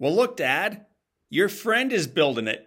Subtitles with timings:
[0.00, 0.86] Well, look, Dad,
[1.28, 2.66] your friend is building it.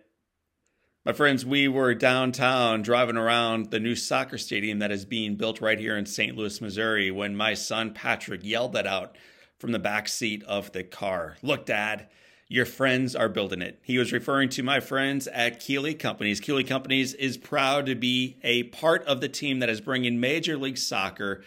[1.04, 5.60] My friends, we were downtown driving around the new soccer stadium that is being built
[5.60, 6.38] right here in St.
[6.38, 9.18] Louis, Missouri, when my son Patrick yelled that out
[9.58, 11.38] from the back seat of the car.
[11.42, 12.08] Look, Dad,
[12.48, 13.80] your friends are building it.
[13.82, 16.40] He was referring to my friends at Keeley Companies.
[16.40, 20.56] Keeley Companies is proud to be a part of the team that is bringing Major
[20.56, 21.44] League Soccer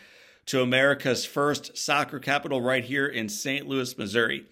[0.47, 3.69] to America's first soccer capital right here in St.
[3.69, 4.47] Louis, Missouri.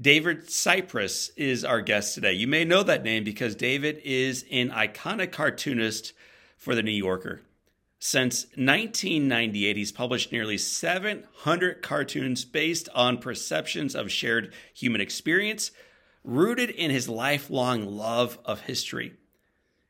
[0.00, 2.32] David Sipress is our guest today.
[2.32, 6.14] You may know that name because David is an iconic cartoonist
[6.56, 7.42] for The New Yorker.
[7.98, 15.70] Since 1998, he's published nearly 700 cartoons based on perceptions of shared human experience,
[16.24, 19.12] rooted in his lifelong love of history.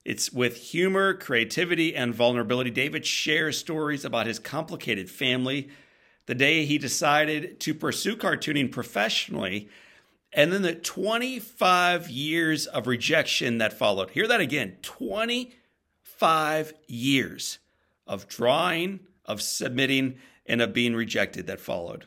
[0.05, 2.71] It's with humor, creativity, and vulnerability.
[2.71, 5.69] David shares stories about his complicated family,
[6.27, 9.69] the day he decided to pursue cartooning professionally,
[10.33, 14.11] and then the 25 years of rejection that followed.
[14.11, 17.59] Hear that again 25 years
[18.07, 22.07] of drawing, of submitting, and of being rejected that followed.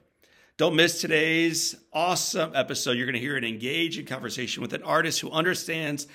[0.55, 2.91] Don't miss today's awesome episode.
[2.91, 6.07] You're going to hear an engaging conversation with an artist who understands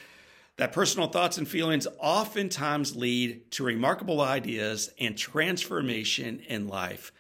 [0.59, 7.12] that personal thoughts and feelings oftentimes lead to remarkable ideas and transformation in life.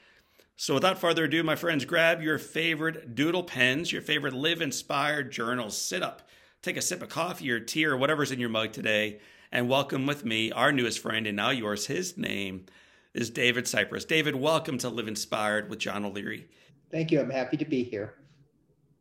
[0.60, 5.30] So, without further ado, my friends, grab your favorite doodle pens, your favorite live inspired
[5.30, 6.28] journals, sit up,
[6.62, 9.20] take a sip of coffee or tea or whatever's in your mug today,
[9.52, 11.86] and welcome with me our newest friend and now yours.
[11.86, 12.66] His name
[13.14, 14.04] is David Sipress.
[14.04, 16.48] David, welcome to Live Inspired with John O'Leary.
[16.90, 17.20] Thank you.
[17.20, 18.14] I'm happy to be here.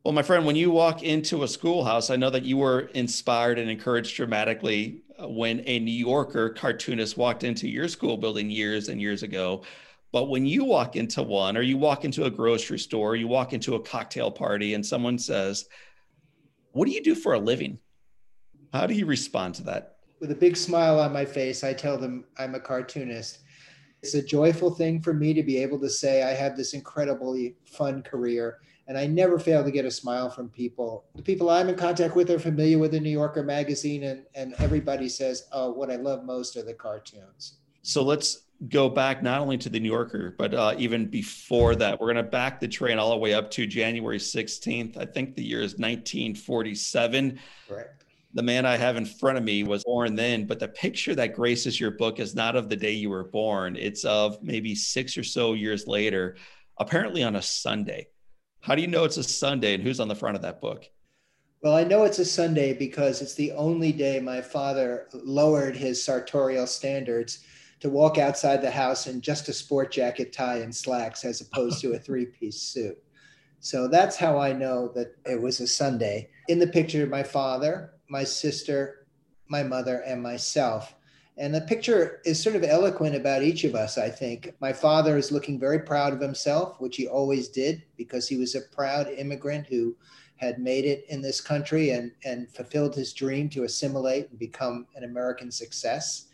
[0.03, 3.57] Well, my friend, when you walk into a schoolhouse, I know that you were inspired
[3.57, 9.01] and encouraged dramatically when a New Yorker cartoonist walked into your school building years and
[9.01, 9.63] years ago.
[10.11, 13.53] But when you walk into one, or you walk into a grocery store, you walk
[13.53, 15.65] into a cocktail party, and someone says,
[16.71, 17.79] What do you do for a living?
[18.73, 19.97] How do you respond to that?
[20.19, 23.39] With a big smile on my face, I tell them I'm a cartoonist.
[24.01, 27.55] It's a joyful thing for me to be able to say I have this incredibly
[27.65, 28.59] fun career.
[28.87, 31.05] And I never fail to get a smile from people.
[31.15, 34.55] The people I'm in contact with are familiar with the New Yorker magazine, and, and
[34.59, 37.57] everybody says, Oh, what I love most are the cartoons.
[37.87, 41.97] So let's go back not only to the New Yorker, but uh, even before that.
[41.97, 44.97] We're going to back the train all the way up to January 16th.
[44.97, 47.39] I think the year is 1947.
[47.65, 48.03] Correct.
[48.33, 51.33] The man I have in front of me was born then, but the picture that
[51.33, 53.77] graces your book is not of the day you were born.
[53.77, 56.35] It's of maybe six or so years later,
[56.77, 58.09] apparently on a Sunday.
[58.59, 60.83] How do you know it's a Sunday and who's on the front of that book?
[61.63, 66.03] Well, I know it's a Sunday because it's the only day my father lowered his
[66.03, 67.45] sartorial standards
[67.79, 71.81] to walk outside the house in just a sport jacket, tie, and slacks as opposed
[71.81, 72.97] to a three piece suit.
[73.59, 76.29] So that's how I know that it was a Sunday.
[76.47, 79.07] In the picture, my father, my sister,
[79.47, 80.95] my mother, and myself.
[81.37, 84.55] And the picture is sort of eloquent about each of us, I think.
[84.59, 88.55] My father is looking very proud of himself, which he always did because he was
[88.55, 89.95] a proud immigrant who
[90.37, 94.87] had made it in this country and, and fulfilled his dream to assimilate and become
[94.95, 96.26] an American success.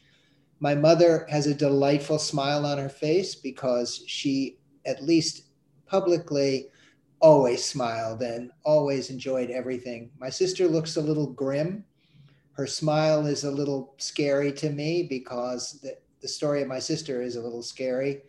[0.64, 5.48] My mother has a delightful smile on her face because she, at least
[5.88, 6.70] publicly,
[7.20, 10.10] always smiled and always enjoyed everything.
[10.18, 11.84] My sister looks a little grim.
[12.54, 17.22] Her smile is a little scary to me because the, the story of my sister
[17.22, 18.22] is a little scary.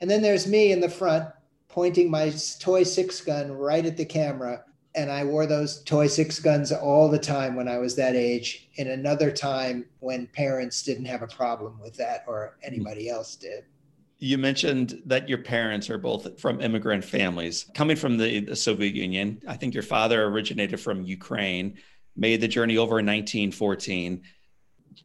[0.00, 1.28] And then there's me in the front
[1.68, 4.64] pointing my toy six gun right at the camera
[4.96, 8.70] and I wore those toy six guns all the time when I was that age.
[8.76, 13.64] In another time when parents didn't have a problem with that or anybody else did.
[14.18, 18.94] You mentioned that your parents are both from immigrant families coming from the, the Soviet
[18.94, 19.42] Union.
[19.46, 21.76] I think your father originated from Ukraine,
[22.16, 24.22] made the journey over in 1914.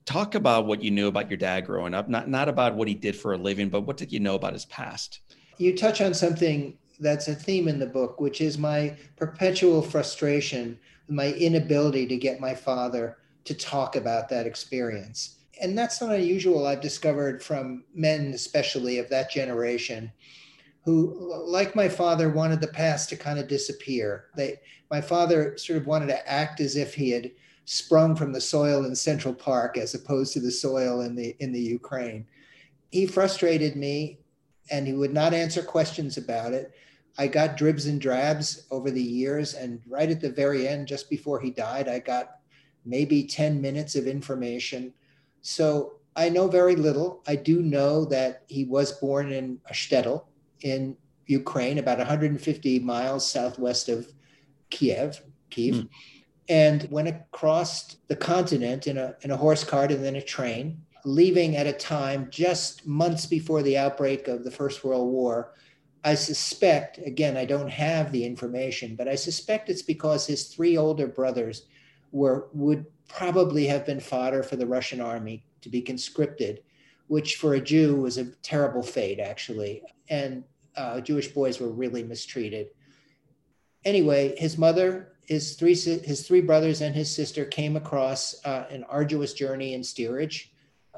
[0.06, 2.94] talk about what you knew about your dad growing up, not, not about what he
[2.94, 5.20] did for a living, but what did you know about his past?
[5.58, 10.80] You touch on something that's a theme in the book, which is my perpetual frustration,
[11.10, 15.40] my inability to get my father to talk about that experience.
[15.62, 20.12] And that's not unusual, I've discovered from men, especially of that generation,
[20.86, 24.26] who, like my father, wanted the past to kind of disappear.
[24.36, 24.60] They,
[24.90, 27.32] my father sort of wanted to act as if he had
[27.66, 31.52] sprung from the soil in Central Park as opposed to the soil in the in
[31.52, 32.26] the Ukraine.
[32.92, 34.20] He frustrated me
[34.70, 36.74] and he would not answer questions about it.
[37.18, 41.10] I got dribs and drabs over the years and right at the very end just
[41.10, 42.38] before he died I got
[42.86, 44.94] maybe 10 minutes of information.
[45.42, 47.22] So I know very little.
[47.28, 50.26] I do know that he was born in a shtetl
[50.62, 50.98] in
[51.28, 54.12] Ukraine, about 150 miles southwest of
[54.70, 55.76] Kiev, Kiev.
[55.76, 55.90] Mm
[56.52, 60.82] and went across the continent in a, in a horse cart and then a train,
[61.06, 65.54] leaving at a time just months before the outbreak of the First World War.
[66.04, 70.78] I suspect, again, I don't have the information, but I suspect it's because his three
[70.78, 71.68] older brothers
[72.12, 76.64] were would probably have been fodder for the Russian army to be conscripted,
[77.08, 79.84] which for a Jew was a terrible fate, actually.
[80.10, 80.44] And
[80.76, 82.70] uh, Jewish boys were really mistreated.
[83.86, 88.84] Anyway, his mother his three his three brothers and his sister came across uh, an
[88.86, 90.52] arduous journey in steerage,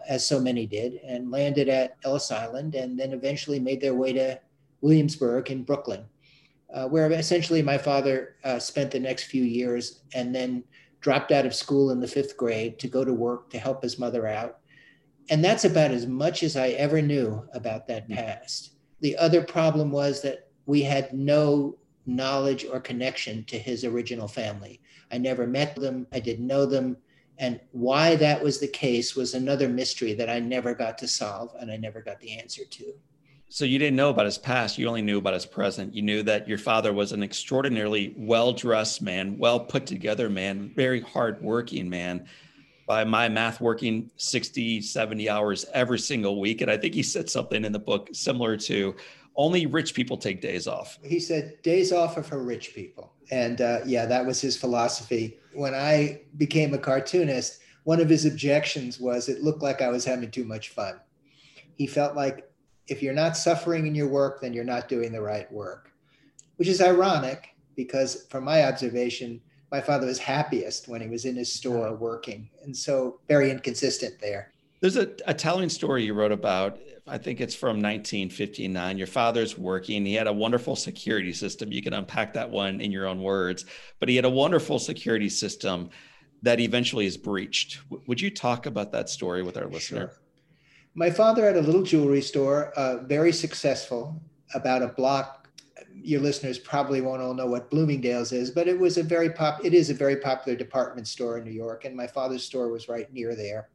[0.08, 4.12] as so many did, and landed at Ellis Island, and then eventually made their way
[4.14, 4.40] to
[4.84, 6.06] Williamsburg in Brooklyn,
[6.74, 10.64] uh, where essentially my father uh, spent the next few years, and then
[11.02, 13.98] dropped out of school in the fifth grade to go to work to help his
[13.98, 14.60] mother out,
[15.30, 18.74] and that's about as much as I ever knew about that past.
[19.00, 24.82] The other problem was that we had no knowledge or connection to his original family.
[25.12, 26.98] I never met them, I didn't know them.
[27.38, 31.52] And why that was the case was another mystery that I never got to solve
[31.60, 32.94] and I never got the answer to.
[33.54, 35.94] So you didn't know about his past, you only knew about his present.
[35.94, 41.02] You knew that your father was an extraordinarily well-dressed man, well put together man, very
[41.02, 42.26] hardworking man.
[42.88, 46.62] By my math, working 60, 70 hours every single week.
[46.62, 48.96] And I think he said something in the book similar to
[49.36, 50.98] only rich people take days off.
[51.04, 53.14] He said, days off are for rich people.
[53.30, 55.38] And uh, yeah, that was his philosophy.
[55.54, 60.06] When I became a cartoonist, one of his objections was it looked like I was
[60.06, 61.00] having too much fun.
[61.76, 62.50] He felt like
[62.88, 65.92] if you're not suffering in your work, then you're not doing the right work,
[66.58, 69.42] which is ironic because, from my observation,
[69.72, 72.50] my father was happiest when he was in his store working.
[72.64, 74.52] And so, very inconsistent there.
[74.82, 76.78] There's a, a telling story you wrote about
[77.08, 78.98] I think it's from 1959.
[78.98, 80.06] Your father's working.
[80.06, 81.72] He had a wonderful security system.
[81.72, 83.66] You can unpack that one in your own words,
[84.00, 85.90] but he had a wonderful security system
[86.44, 87.80] that eventually is breached.
[88.08, 90.12] would you talk about that story with our listener?
[90.12, 90.20] Sure.
[90.96, 94.22] My father had a little jewelry store, uh, very successful,
[94.54, 95.50] about a block.
[95.96, 99.66] Your listeners probably won't all know what Bloomingdale's is, but it was a very pop.
[99.66, 102.88] It is a very popular department store in New York, and my father's store was
[102.88, 103.70] right near there.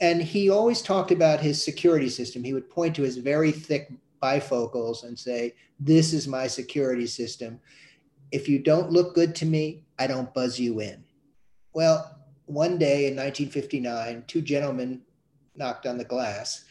[0.00, 2.44] And he always talked about his security system.
[2.44, 3.92] He would point to his very thick
[4.22, 7.58] bifocals and say, This is my security system.
[8.30, 11.02] If you don't look good to me, I don't buzz you in.
[11.74, 12.16] Well,
[12.46, 15.02] one day in 1959, two gentlemen
[15.56, 16.64] knocked on the glass.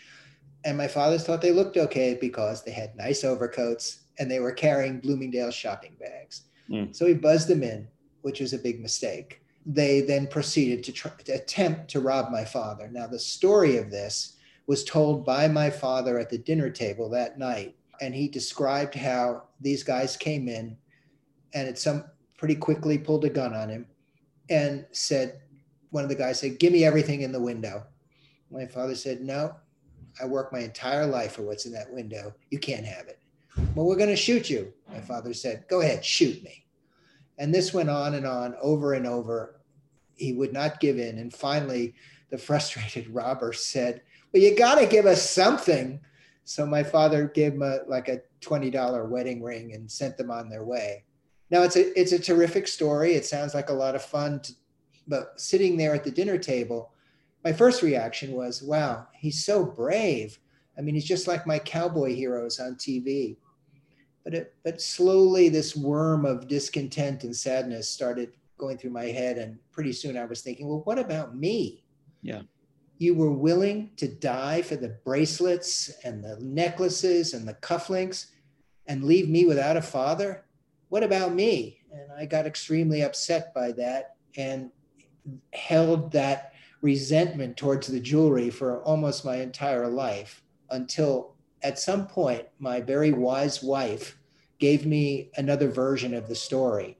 [0.63, 4.51] And my fathers thought they looked okay because they had nice overcoats and they were
[4.51, 6.43] carrying Bloomingdale's shopping bags.
[6.69, 6.95] Mm.
[6.95, 7.87] So he buzzed them in,
[8.21, 12.43] which was a big mistake they then proceeded to, try, to attempt to rob my
[12.43, 12.89] father.
[12.91, 17.37] Now, the story of this was told by my father at the dinner table that
[17.37, 17.75] night.
[18.01, 20.77] And he described how these guys came in
[21.53, 22.05] and it some
[22.37, 23.85] pretty quickly pulled a gun on him
[24.49, 25.41] and said,
[25.91, 27.83] one of the guys said, Give me everything in the window.
[28.51, 29.55] My father said, No,
[30.21, 32.33] I work my entire life for what's in that window.
[32.49, 33.19] You can't have it.
[33.75, 34.73] Well, we're going to shoot you.
[34.89, 36.65] My father said, Go ahead, shoot me.
[37.37, 39.61] And this went on and on over and over.
[40.15, 41.17] He would not give in.
[41.17, 41.95] And finally,
[42.29, 44.01] the frustrated robber said,
[44.33, 45.99] Well, you got to give us something.
[46.43, 50.49] So my father gave him a, like a $20 wedding ring and sent them on
[50.49, 51.05] their way.
[51.49, 53.13] Now it's a it's a terrific story.
[53.13, 54.53] It sounds like a lot of fun, to,
[55.07, 56.90] but sitting there at the dinner table,
[57.43, 60.39] my first reaction was, "Wow, he's so brave."
[60.77, 63.37] I mean, he's just like my cowboy heroes on TV.
[64.23, 69.37] But it, but slowly this worm of discontent and sadness started going through my head,
[69.37, 71.83] and pretty soon I was thinking, well, what about me?
[72.21, 72.43] Yeah.
[72.99, 78.27] You were willing to die for the bracelets and the necklaces and the cufflinks
[78.85, 80.45] and leave me without a father?
[80.89, 81.79] What about me?
[81.91, 84.69] And I got extremely upset by that and
[85.53, 86.50] held that
[86.81, 93.11] resentment towards the jewelry for almost my entire life until at some point my very
[93.11, 94.17] wise wife
[94.59, 96.97] gave me another version of the story.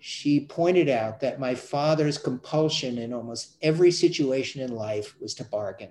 [0.00, 5.44] She pointed out that my father's compulsion in almost every situation in life was to
[5.44, 5.90] bargain.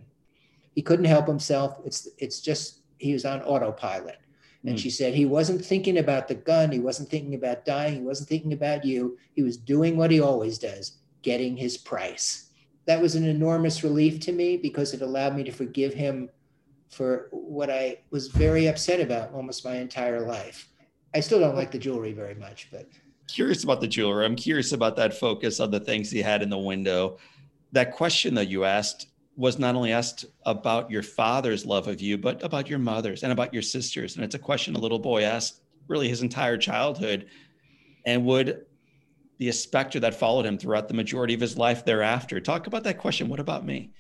[0.75, 1.79] He couldn't help himself.
[1.85, 4.17] It's it's just he was on autopilot.
[4.65, 4.79] And mm.
[4.79, 8.29] she said he wasn't thinking about the gun, he wasn't thinking about dying, he wasn't
[8.29, 9.17] thinking about you.
[9.33, 12.46] He was doing what he always does, getting his price.
[12.87, 16.29] That was an enormous relief to me because it allowed me to forgive him
[16.89, 20.69] for what I was very upset about almost my entire life.
[21.13, 22.87] I still don't like the jewelry very much, but
[23.27, 24.25] curious about the jewelry.
[24.25, 27.17] I'm curious about that focus on the things he had in the window.
[27.73, 32.17] That question that you asked was not only asked about your father's love of you,
[32.17, 34.15] but about your mother's and about your sisters.
[34.15, 37.27] And it's a question a little boy asked really his entire childhood
[38.05, 38.65] and would
[39.37, 42.39] be a specter that followed him throughout the majority of his life thereafter.
[42.39, 43.29] Talk about that question.
[43.29, 43.91] What about me?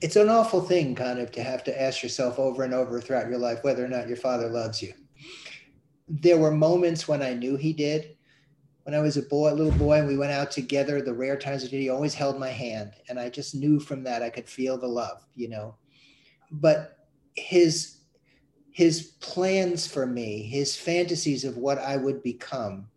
[0.00, 3.28] It's an awful thing, kind of, to have to ask yourself over and over throughout
[3.28, 4.94] your life whether or not your father loves you.
[6.08, 8.16] There were moments when I knew he did,
[8.84, 11.36] when I was a boy, a little boy, and we went out together, the rare
[11.36, 12.92] times that he always held my hand.
[13.08, 15.76] And I just knew from that I could feel the love, you know.
[16.50, 16.96] But
[17.36, 17.98] his
[18.72, 22.88] his plans for me, his fantasies of what I would become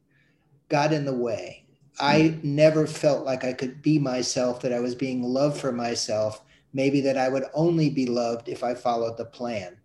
[0.74, 1.64] got in the way.
[2.00, 6.42] I never felt like I could be myself, that I was being loved for myself,
[6.74, 9.78] maybe that I would only be loved if I followed the plan.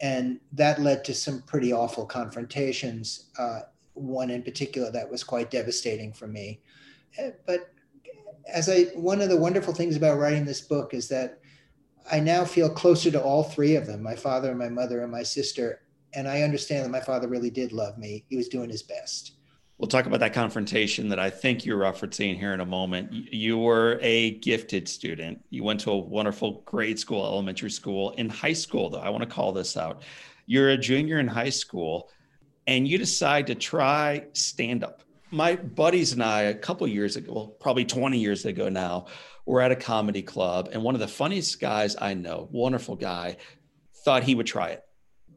[0.00, 3.60] And that led to some pretty awful confrontations uh,
[3.92, 6.62] one in particular that was quite devastating for me.
[7.18, 7.68] Eh, but
[8.50, 11.40] as I, one of the wonderful things about writing this book is that
[12.10, 15.12] I now feel closer to all three of them my father, and my mother, and
[15.12, 15.82] my sister.
[16.14, 18.24] And I understand that my father really did love me.
[18.30, 19.37] He was doing his best.
[19.78, 23.12] We'll talk about that confrontation that I think you're referencing here in a moment.
[23.12, 25.44] You were a gifted student.
[25.50, 28.10] You went to a wonderful grade school, elementary school.
[28.12, 30.02] In high school, though, I want to call this out.
[30.46, 32.10] You're a junior in high school
[32.66, 35.04] and you decide to try stand up.
[35.30, 39.06] My buddies and I, a couple years ago, well, probably 20 years ago now,
[39.46, 43.36] were at a comedy club, and one of the funniest guys I know, wonderful guy,
[44.04, 44.87] thought he would try it.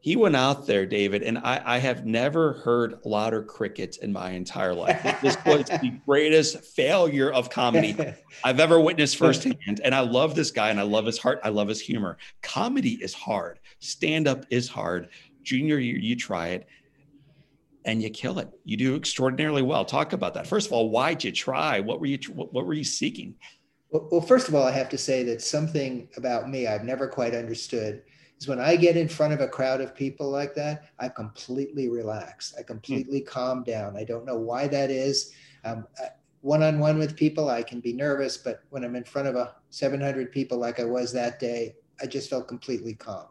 [0.02, 4.32] He went out there, David, and I, I have never heard louder crickets in my
[4.32, 5.00] entire life.
[5.22, 7.96] This was the greatest failure of comedy
[8.42, 9.80] I've ever witnessed firsthand.
[9.84, 11.38] And I love this guy and I love his heart.
[11.44, 12.18] I love his humor.
[12.42, 15.08] Comedy is hard, stand up is hard.
[15.44, 16.66] Junior year, you try it
[17.84, 18.50] and you kill it.
[18.64, 19.84] You do extraordinarily well.
[19.84, 20.48] Talk about that.
[20.48, 21.78] First of all, why'd you try?
[21.78, 23.36] What were you what, were you seeking?
[23.92, 27.36] Well, first of all, I have to say that something about me I've never quite
[27.36, 28.02] understood
[28.42, 31.88] is when I get in front of a crowd of people like that, I completely
[31.88, 32.52] relax.
[32.58, 33.26] I completely hmm.
[33.26, 33.96] calm down.
[33.96, 35.32] I don't know why that is.
[35.64, 35.86] Um,
[36.40, 40.32] one-on-one with people, I can be nervous, but when I'm in front of a 700
[40.32, 43.26] people like I was that day, I just felt completely calm.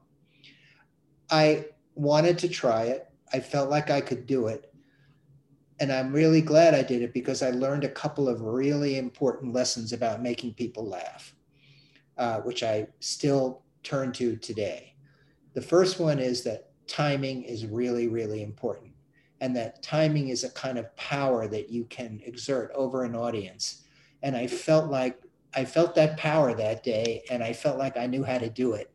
[1.30, 1.66] I
[1.96, 3.10] wanted to try it.
[3.34, 4.74] I felt like I could do it.
[5.82, 9.54] And I'm really glad I did it because I learned a couple of really important
[9.54, 11.36] lessons about making people laugh,
[12.18, 14.91] uh, which I still turn to today.
[15.54, 18.92] The first one is that timing is really, really important.
[19.40, 23.84] And that timing is a kind of power that you can exert over an audience.
[24.22, 25.20] And I felt like
[25.54, 28.74] I felt that power that day, and I felt like I knew how to do
[28.74, 28.94] it.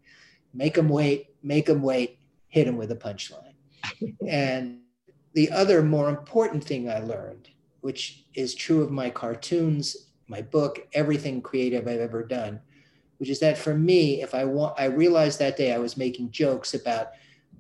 [0.55, 3.53] Make them wait, make them wait, hit them with a punchline
[4.27, 4.81] and
[5.35, 10.89] the other more important thing I learned, which is true of my cartoons, my book,
[10.95, 12.61] everything creative I've ever done,
[13.19, 16.31] which is that for me, if I want, I realized that day I was making
[16.31, 17.13] jokes about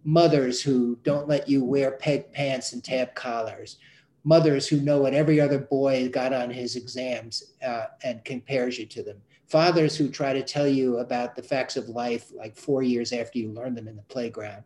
[0.04, 3.78] mothers who don't let you wear peg pants and tab collars,
[4.24, 8.86] mothers who know what every other boy got on his exams uh, and compares you
[8.86, 12.82] to them, fathers who try to tell you about the facts of life like four
[12.82, 14.62] years after you learn them in the playground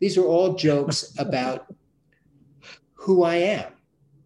[0.00, 1.66] these are all jokes about
[2.94, 3.72] who I am.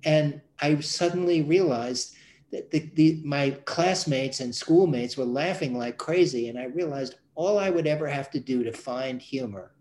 [0.04, 2.14] And I suddenly realized
[2.52, 6.48] the, the, my classmates and schoolmates were laughing like crazy.
[6.48, 9.72] And I realized all I would ever have to do to find humor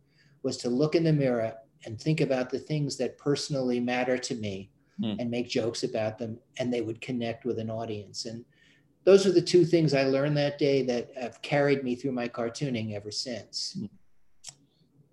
[0.44, 1.54] was to look in the mirror
[1.86, 5.16] and think about the things that personally matter to me mm.
[5.20, 6.40] and make jokes about them.
[6.58, 8.26] And they would connect with an audience.
[8.26, 8.46] And
[9.04, 12.28] those are the two things I learned that day that have carried me through my
[12.28, 13.76] cartooning ever since.
[13.78, 13.90] Mm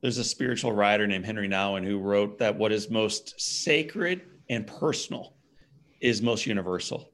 [0.00, 4.66] there's a spiritual writer named Henri Nouwen who wrote that what is most sacred and
[4.66, 5.34] personal
[6.00, 7.10] is most universal.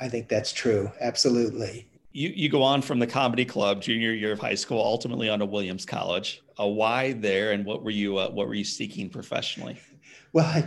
[0.00, 0.90] I think that's true.
[1.00, 1.88] Absolutely.
[2.12, 5.38] You, you go on from the comedy club junior year of high school, ultimately on
[5.40, 6.42] to Williams College.
[6.58, 9.78] A why there, and what were you uh, what were you seeking professionally?
[10.34, 10.62] Well, I,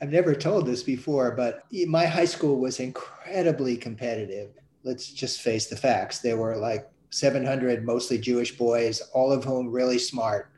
[0.00, 4.52] I've never told this before, but my high school was incredibly competitive.
[4.84, 6.20] let's just face the facts.
[6.20, 10.50] There were like 700 mostly Jewish boys, all of whom really smart,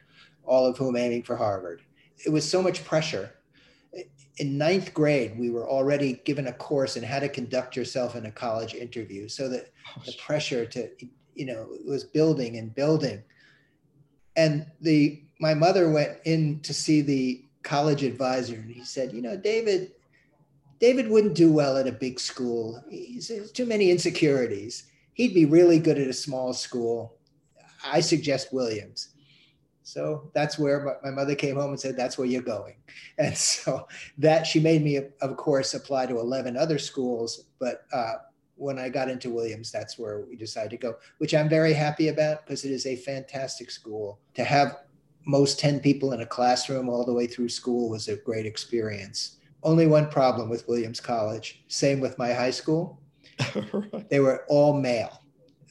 [0.47, 1.83] all of whom aiming for Harvard.
[2.25, 3.35] It was so much pressure.
[4.39, 8.27] In ninth grade, we were already given a course in how to conduct yourself in
[8.27, 9.29] a college interview.
[9.29, 9.71] So that
[10.05, 10.91] the pressure to,
[11.35, 13.23] you know, was building and building.
[14.37, 19.23] And the my mother went in to see the college advisor, and he said, you
[19.23, 19.93] know, David,
[20.81, 22.83] David wouldn't do well at a big school.
[22.91, 24.85] He's, too many insecurities.
[25.15, 27.17] He'd be really good at a small school.
[27.85, 29.14] I suggest Williams.
[29.85, 32.77] So that's where my, mother came home and said, That's where you're going.
[33.19, 33.87] And so
[34.19, 37.45] that she made me, of course, apply to 11 other schools.
[37.61, 38.15] But uh,
[38.57, 42.09] when I got into Williams, that's where we decided to go, which I'm very happy
[42.09, 44.19] about because it is a fantastic school.
[44.35, 44.79] To have
[45.27, 49.37] most 10 people in a classroom all the way through school was a great experience.
[49.63, 51.63] Only one problem with Williams College.
[51.69, 53.01] Same with my high school.
[54.11, 55.24] They were all male.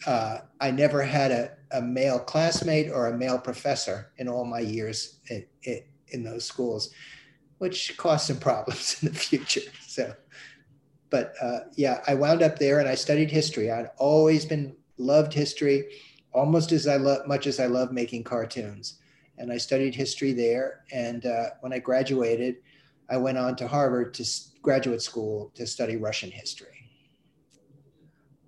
[0.05, 4.60] Uh, I never had a, a male classmate or a male professor in all my
[4.60, 6.91] years in, in, in those schools,
[7.57, 9.72] which caused some problems in the future.
[9.88, 10.13] So,
[11.10, 13.72] but uh, yeah, I wound up there and I studied history.
[13.72, 15.86] I'd always been loved history,
[16.33, 19.00] almost as I love much as I love making cartoons.
[19.38, 20.83] And I studied history there.
[20.91, 22.57] And uh, when I graduated,
[23.10, 24.25] I went on to Harvard to
[24.62, 26.72] graduate school to study Russian history.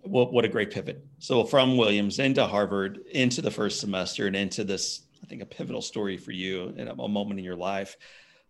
[0.05, 1.05] What, what a great pivot.
[1.19, 5.45] So from Williams into Harvard, into the first semester, and into this, I think, a
[5.45, 7.97] pivotal story for you and a moment in your life.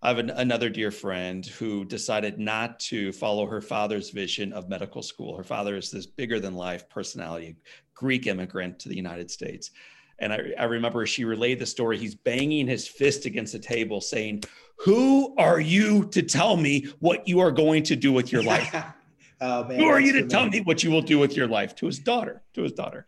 [0.01, 4.69] I have an, another dear friend who decided not to follow her father's vision of
[4.69, 5.35] medical school.
[5.35, 7.55] Her father is this bigger than life personality,
[7.93, 9.71] Greek immigrant to the United States.
[10.19, 11.97] And I, I remember she relayed the story.
[11.97, 14.43] He's banging his fist against the table saying,
[14.79, 18.75] Who are you to tell me what you are going to do with your life?
[19.41, 21.75] oh, man, Who are you to tell me what you will do with your life?
[21.77, 23.05] To his daughter, to his daughter.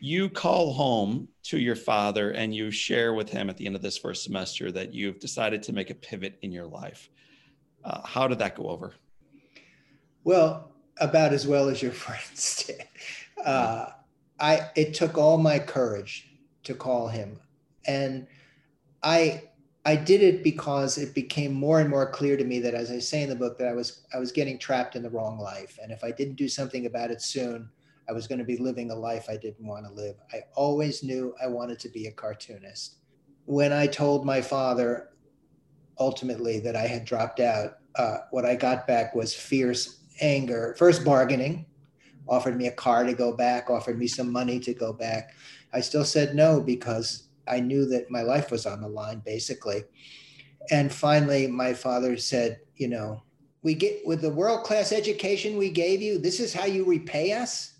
[0.00, 3.82] You call home to your father and you share with him at the end of
[3.82, 7.08] this first semester that you've decided to make a pivot in your life.
[7.84, 8.94] Uh, how did that go over?
[10.24, 12.84] Well, about as well as your friends did.
[13.44, 13.86] Uh,
[14.40, 16.28] I it took all my courage
[16.64, 17.38] to call him,
[17.86, 18.26] and
[19.02, 19.50] I
[19.84, 23.00] I did it because it became more and more clear to me that, as I
[23.00, 25.78] say in the book, that I was I was getting trapped in the wrong life,
[25.82, 27.68] and if I didn't do something about it soon,
[28.08, 30.16] I was going to be living a life I didn't want to live.
[30.32, 32.96] I always knew I wanted to be a cartoonist.
[33.46, 35.10] When I told my father,
[35.98, 41.04] ultimately that I had dropped out, uh, what I got back was fierce anger, first
[41.04, 41.66] bargaining,
[42.28, 45.34] offered me a car to go back, offered me some money to go back.
[45.72, 49.84] I still said no because I knew that my life was on the line, basically.
[50.70, 53.22] And finally, my father said, You know,
[53.62, 57.32] we get with the world class education we gave you, this is how you repay
[57.32, 57.74] us.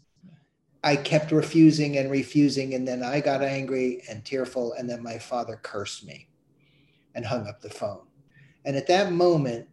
[0.85, 2.75] I kept refusing and refusing.
[2.75, 4.72] And then I got angry and tearful.
[4.75, 6.29] And then my father cursed me
[7.14, 8.07] and hung up the phone.
[8.64, 9.68] And at that moment,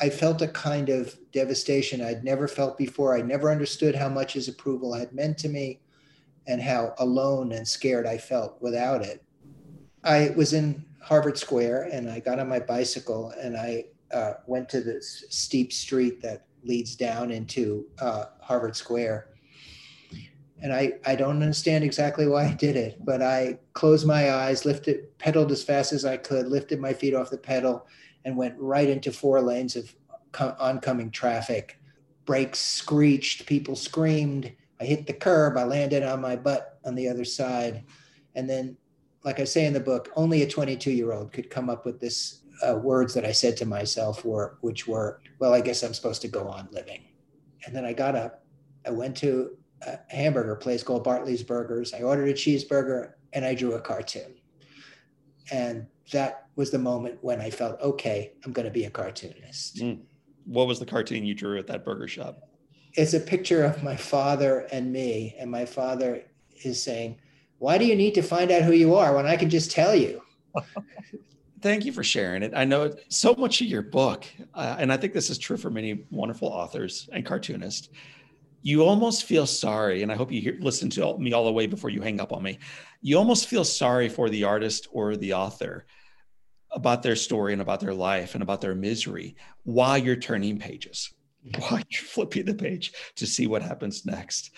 [0.00, 3.16] I felt a kind of devastation I'd never felt before.
[3.16, 5.80] I never understood how much his approval had meant to me
[6.46, 9.22] and how alone and scared I felt without it.
[10.02, 14.68] I was in Harvard Square and I got on my bicycle and I uh, went
[14.70, 19.28] to this steep street that leads down into uh, Harvard Square.
[20.62, 24.66] And I, I don't understand exactly why I did it, but I closed my eyes,
[24.66, 27.86] lifted, pedaled as fast as I could, lifted my feet off the pedal,
[28.26, 29.94] and went right into four lanes of
[30.38, 31.78] oncoming traffic.
[32.26, 34.52] Brakes screeched, people screamed.
[34.80, 37.84] I hit the curb, I landed on my butt on the other side.
[38.34, 38.76] And then,
[39.24, 42.00] like I say in the book, only a 22 year old could come up with
[42.00, 45.94] this uh, words that I said to myself were, which were, well, I guess I'm
[45.94, 47.04] supposed to go on living.
[47.66, 48.44] And then I got up,
[48.86, 51.92] I went to a hamburger place called Bartley's Burgers.
[51.92, 54.34] I ordered a cheeseburger and I drew a cartoon.
[55.52, 59.76] And that was the moment when I felt, okay, I'm going to be a cartoonist.
[59.76, 60.00] Mm.
[60.44, 62.49] What was the cartoon you drew at that burger shop?
[62.94, 65.34] It's a picture of my father and me.
[65.38, 66.22] And my father
[66.64, 67.18] is saying,
[67.58, 69.94] Why do you need to find out who you are when I can just tell
[69.94, 70.22] you?
[71.62, 72.52] Thank you for sharing it.
[72.54, 74.24] I know so much of your book,
[74.54, 77.90] uh, and I think this is true for many wonderful authors and cartoonists.
[78.62, 81.66] You almost feel sorry, and I hope you hear, listen to me all the way
[81.66, 82.58] before you hang up on me.
[83.02, 85.86] You almost feel sorry for the artist or the author
[86.70, 91.12] about their story and about their life and about their misery while you're turning pages,
[91.42, 94.52] you're flipping the page to see what happens next.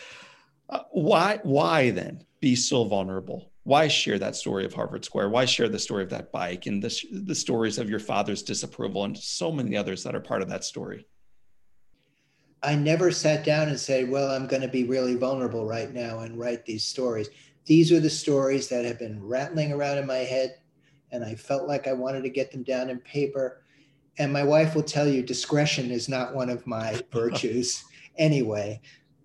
[0.69, 3.53] Uh, why, why then be so vulnerable?
[3.65, 5.29] Why share that story of Harvard Square?
[5.29, 9.05] Why share the story of that bike and the, the stories of your father's disapproval
[9.05, 11.07] and so many others that are part of that story?
[12.65, 16.21] I never sat down and said, well, I'm going to be really vulnerable right now
[16.21, 17.29] and write these stories.
[17.65, 20.57] These are the stories that have been rattling around in my head,
[21.11, 23.62] and I felt like I wanted to get them down in paper.
[24.19, 27.85] And my wife will tell you discretion is not one of my virtues
[28.17, 28.81] anyway.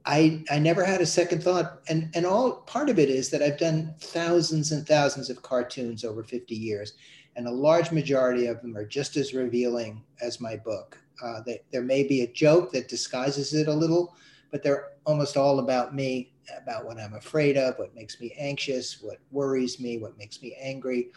[0.06, 1.82] I, I never had a second thought.
[1.90, 6.06] And, and all part of it is that I've done thousands and thousands of cartoons
[6.06, 6.94] over 50 years,
[7.36, 10.98] and a large majority of them are just as revealing as my book.
[11.22, 14.16] Uh, they, there may be a joke that disguises it a little,
[14.50, 19.02] but they're almost all about me, about what I'm afraid of, what makes me anxious,
[19.02, 21.10] what worries me, what makes me angry.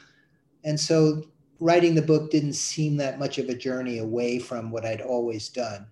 [0.64, 1.22] And so
[1.60, 5.48] writing the book didn't seem that much of a journey away from what I'd always
[5.48, 5.86] done.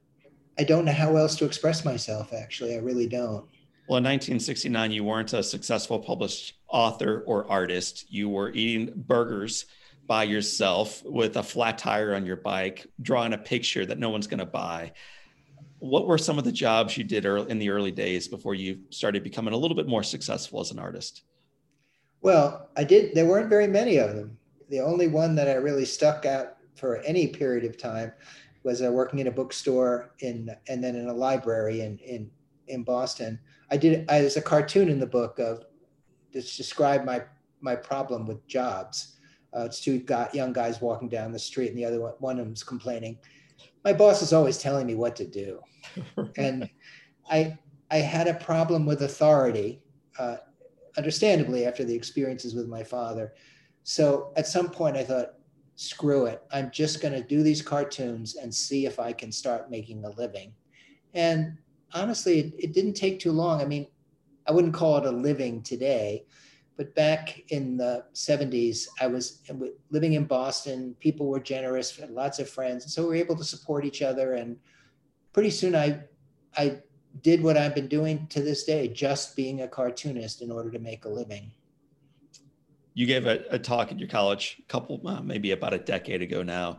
[0.58, 2.74] I don't know how else to express myself, actually.
[2.74, 3.44] I really don't.
[3.88, 8.06] Well, in 1969, you weren't a successful published author or artist.
[8.08, 9.66] You were eating burgers
[10.06, 14.26] by yourself with a flat tire on your bike, drawing a picture that no one's
[14.26, 14.92] going to buy.
[15.78, 19.22] What were some of the jobs you did in the early days before you started
[19.22, 21.22] becoming a little bit more successful as an artist?
[22.20, 23.14] Well, I did.
[23.14, 24.38] There weren't very many of them.
[24.68, 28.12] The only one that I really stuck out for any period of time
[28.62, 32.30] was uh, working in a bookstore in and then in a library in in
[32.68, 33.38] in Boston.
[33.70, 35.64] I did I was a cartoon in the book of
[36.32, 37.22] just describe my
[37.60, 39.16] my problem with jobs.
[39.56, 42.38] Uh, it's two got young guys walking down the street, and the other one one
[42.38, 43.18] of them's complaining.
[43.84, 45.60] My boss is always telling me what to do,
[46.36, 46.68] and
[47.30, 47.58] I
[47.90, 49.82] I had a problem with authority,
[50.18, 50.36] uh,
[50.96, 53.32] understandably after the experiences with my father.
[53.88, 55.32] So at some point, I thought
[55.76, 56.42] screw it.
[56.52, 60.10] I'm just going to do these cartoons and see if I can start making a
[60.10, 60.52] living.
[61.14, 61.56] And
[61.94, 63.62] honestly, it, it, didn't take too long.
[63.62, 63.86] I mean,
[64.46, 66.26] I wouldn't call it a living today,
[66.76, 69.40] but back in the 70s, I was
[69.88, 70.94] living in Boston.
[71.00, 72.92] People were generous, had lots of friends.
[72.92, 74.34] So we were able to support each other.
[74.34, 74.58] And
[75.32, 76.00] pretty soon I,
[76.58, 76.76] I
[77.22, 80.78] did what I've been doing to this day, just being a cartoonist in order to
[80.78, 81.52] make a living
[82.98, 86.20] you gave a, a talk at your college a couple, uh, maybe about a decade
[86.20, 86.78] ago now,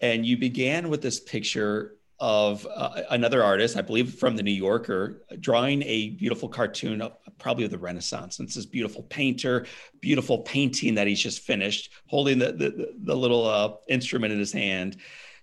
[0.00, 4.50] and you began with this picture of uh, another artist, I believe from the New
[4.50, 8.40] Yorker, drawing a beautiful cartoon of probably of the Renaissance.
[8.40, 9.64] And it's this beautiful painter,
[10.00, 14.52] beautiful painting that he's just finished, holding the the, the little uh, instrument in his
[14.52, 14.96] hand,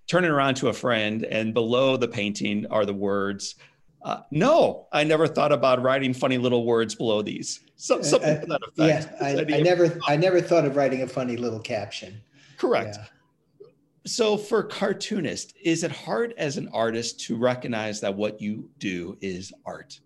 [0.07, 3.55] turning around to a friend, and below the painting are the words.
[4.01, 7.61] Uh, no, I never thought about writing funny little words below these.
[7.77, 9.15] So, something uh, to that effect.
[9.21, 12.21] Yeah, I, I never, I never thought of writing a funny little caption.
[12.57, 12.97] Correct.
[12.99, 13.67] Yeah.
[14.05, 19.17] So, for cartoonist, is it hard as an artist to recognize that what you do
[19.21, 19.99] is art?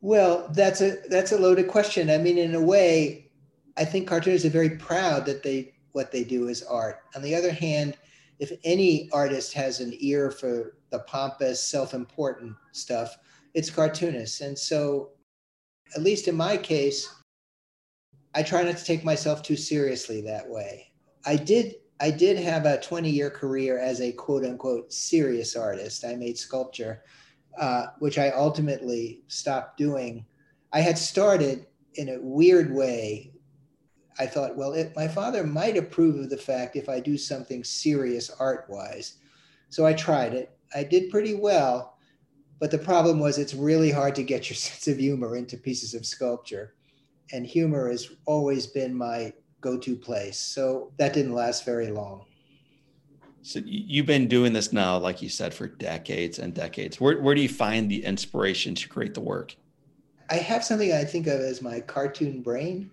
[0.00, 2.10] Well, that's a that's a loaded question.
[2.10, 3.30] I mean, in a way,
[3.76, 7.00] I think cartoonists are very proud that they what they do is art.
[7.16, 7.96] On the other hand,
[8.38, 13.16] if any artist has an ear for the pompous, self-important stuff,
[13.54, 14.40] it's cartoonists.
[14.40, 15.10] And so
[15.94, 17.12] at least in my case,
[18.34, 20.92] I try not to take myself too seriously that way.
[21.24, 26.04] I did I did have a 20 year career as a quote unquote serious artist.
[26.04, 27.04] I made sculpture,
[27.58, 30.26] uh, which I ultimately stopped doing.
[30.72, 33.34] I had started in a weird way.
[34.18, 37.62] I thought, well, it, my father might approve of the fact if I do something
[37.62, 39.18] serious art wise.
[39.68, 40.58] So I tried it.
[40.74, 41.91] I did pretty well,
[42.62, 45.94] but the problem was it's really hard to get your sense of humor into pieces
[45.94, 46.74] of sculpture.
[47.32, 50.38] And humor has always been my go to place.
[50.38, 52.24] So that didn't last very long.
[53.42, 57.00] So you've been doing this now, like you said, for decades and decades.
[57.00, 59.56] Where, where do you find the inspiration to create the work?
[60.30, 62.92] I have something I think of as my cartoon brain.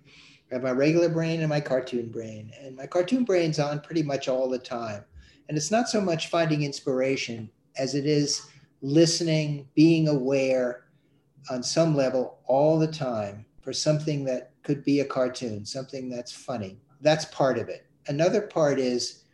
[0.50, 2.50] I have my regular brain and my cartoon brain.
[2.60, 5.04] And my cartoon brain's on pretty much all the time.
[5.48, 8.50] And it's not so much finding inspiration as it is
[8.82, 10.84] listening, being aware
[11.50, 16.32] on some level all the time for something that could be a cartoon, something that's
[16.32, 16.78] funny.
[17.00, 17.86] That's part of it.
[18.06, 19.24] Another part is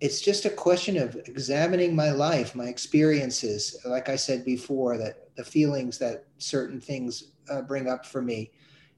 [0.00, 3.76] it's just a question of examining my life, my experiences.
[3.84, 8.50] Like I said before, that the feelings that certain things uh, bring up for me.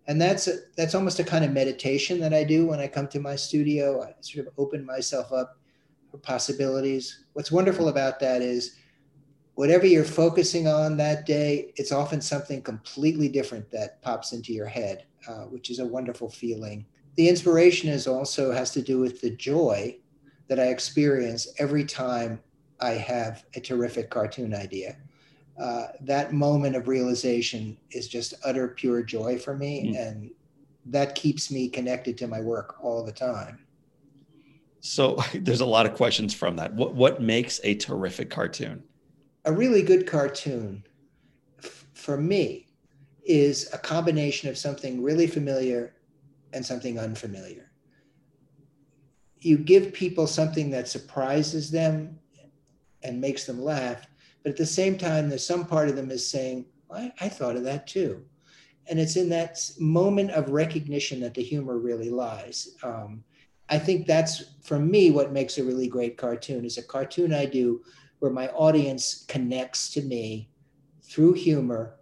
[0.09, 3.09] And that's a, that's almost a kind of meditation that I do when I come
[3.09, 4.02] to my studio.
[4.02, 5.59] I sort of open myself up
[6.11, 7.24] for possibilities.
[7.33, 8.76] What's wonderful about that is
[9.57, 14.66] whatever you're focusing on that day, it's often something completely different that pops into your
[14.66, 16.87] head, uh, which is a wonderful feeling.
[17.16, 19.97] The inspiration is also has to do with the joy
[20.49, 22.38] that I experience every time
[22.81, 24.99] I have a terrific cartoon idea.
[25.59, 29.99] Uh, that moment of realization is just utter pure joy for me, mm.
[29.99, 30.31] and
[30.85, 33.66] that keeps me connected to my work all the time.
[34.81, 36.75] So there's a lot of questions from that.
[36.75, 38.83] What what makes a terrific cartoon?
[39.47, 40.83] A really good cartoon
[41.63, 42.67] f- for me
[43.25, 45.95] is a combination of something really familiar
[46.53, 47.71] and something unfamiliar.
[49.39, 52.19] You give people something that surprises them
[53.03, 54.07] and makes them laugh,
[54.43, 57.57] but at the same time, there's some part of them is saying, I, I thought
[57.57, 58.25] of that too.
[58.89, 62.77] And it's in that moment of recognition that the humor really lies.
[62.83, 63.25] Um,
[63.69, 67.47] I think that's for me what makes a really great cartoon is a cartoon I
[67.47, 67.83] do
[68.18, 70.48] where my audience connects to me
[71.02, 71.96] through humor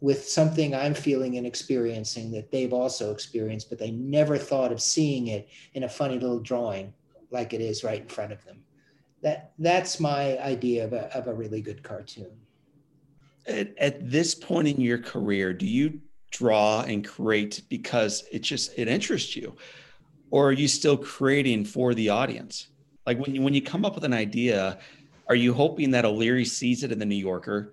[0.00, 4.80] with something I'm feeling and experiencing that they've also experienced, but they never thought of
[4.80, 6.92] seeing it in a funny little drawing
[7.30, 8.62] like it is right in front of them.
[9.22, 12.30] That that's my idea of a, of a really good cartoon.
[13.46, 18.78] At, at this point in your career, do you draw and create because it just
[18.78, 19.56] it interests you,
[20.30, 22.68] or are you still creating for the audience?
[23.06, 24.78] Like when you when you come up with an idea,
[25.28, 27.72] are you hoping that O'Leary sees it in the New Yorker?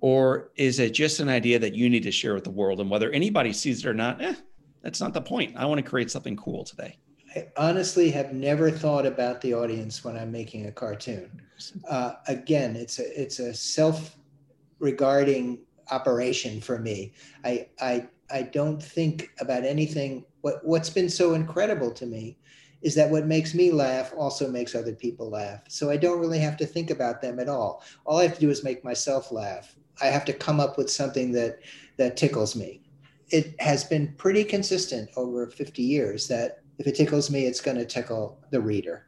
[0.00, 2.80] Or is it just an idea that you need to share with the world?
[2.80, 4.34] And whether anybody sees it or not, eh,
[4.82, 5.56] that's not the point.
[5.56, 6.98] I want to create something cool today.
[7.34, 11.42] I honestly have never thought about the audience when I'm making a cartoon.
[11.88, 15.58] Uh, again, it's a it's a self-regarding
[15.90, 17.12] operation for me.
[17.44, 20.24] I I I don't think about anything.
[20.42, 22.38] What what's been so incredible to me
[22.84, 25.62] is that what makes me laugh also makes other people laugh.
[25.68, 27.82] So I don't really have to think about them at all.
[28.04, 29.74] All I have to do is make myself laugh.
[30.02, 31.60] I have to come up with something that
[31.96, 32.82] that tickles me.
[33.30, 37.78] It has been pretty consistent over 50 years that if it tickles me, it's going
[37.78, 39.06] to tickle the reader.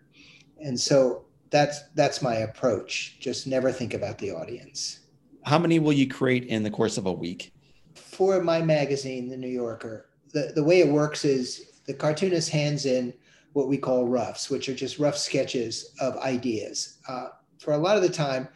[0.59, 3.19] And so that's that's my approach.
[3.21, 5.01] Just never think about the audience.
[5.45, 7.53] How many will you create in the course of a week?
[7.95, 12.87] For my magazine, The New Yorker, the, the way it works is the cartoonist hands
[12.87, 13.13] in
[13.57, 16.99] what we call roughs, which are just rough sketches of ideas.
[17.09, 18.47] Uh, for a lot of the time,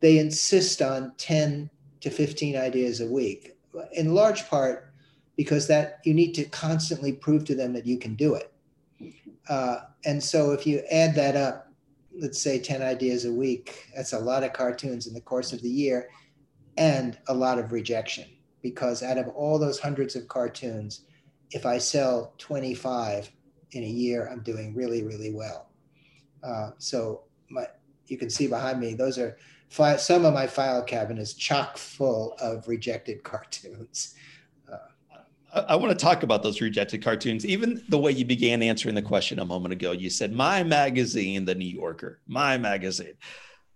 [0.00, 3.56] they insist on 10 to 15 ideas a week,
[3.92, 4.92] in large part
[5.36, 8.52] because that you need to constantly prove to them that you can do it.
[9.48, 11.72] Uh, and so if you add that up,
[12.12, 15.62] let's say 10 ideas a week, that's a lot of cartoons in the course of
[15.62, 16.08] the year
[16.76, 18.24] and a lot of rejection
[18.60, 21.02] because out of all those hundreds of cartoons,
[21.52, 23.30] if I sell 25,
[23.72, 25.68] in a year, I'm doing really, really well.
[26.42, 27.66] Uh, so my,
[28.06, 29.36] you can see behind me, those are
[29.98, 34.14] some of my file cabinets chock full of rejected cartoons.
[35.52, 37.46] I, I want to talk about those rejected cartoons.
[37.46, 41.44] Even the way you began answering the question a moment ago, you said, My magazine,
[41.44, 43.14] The New Yorker, my magazine.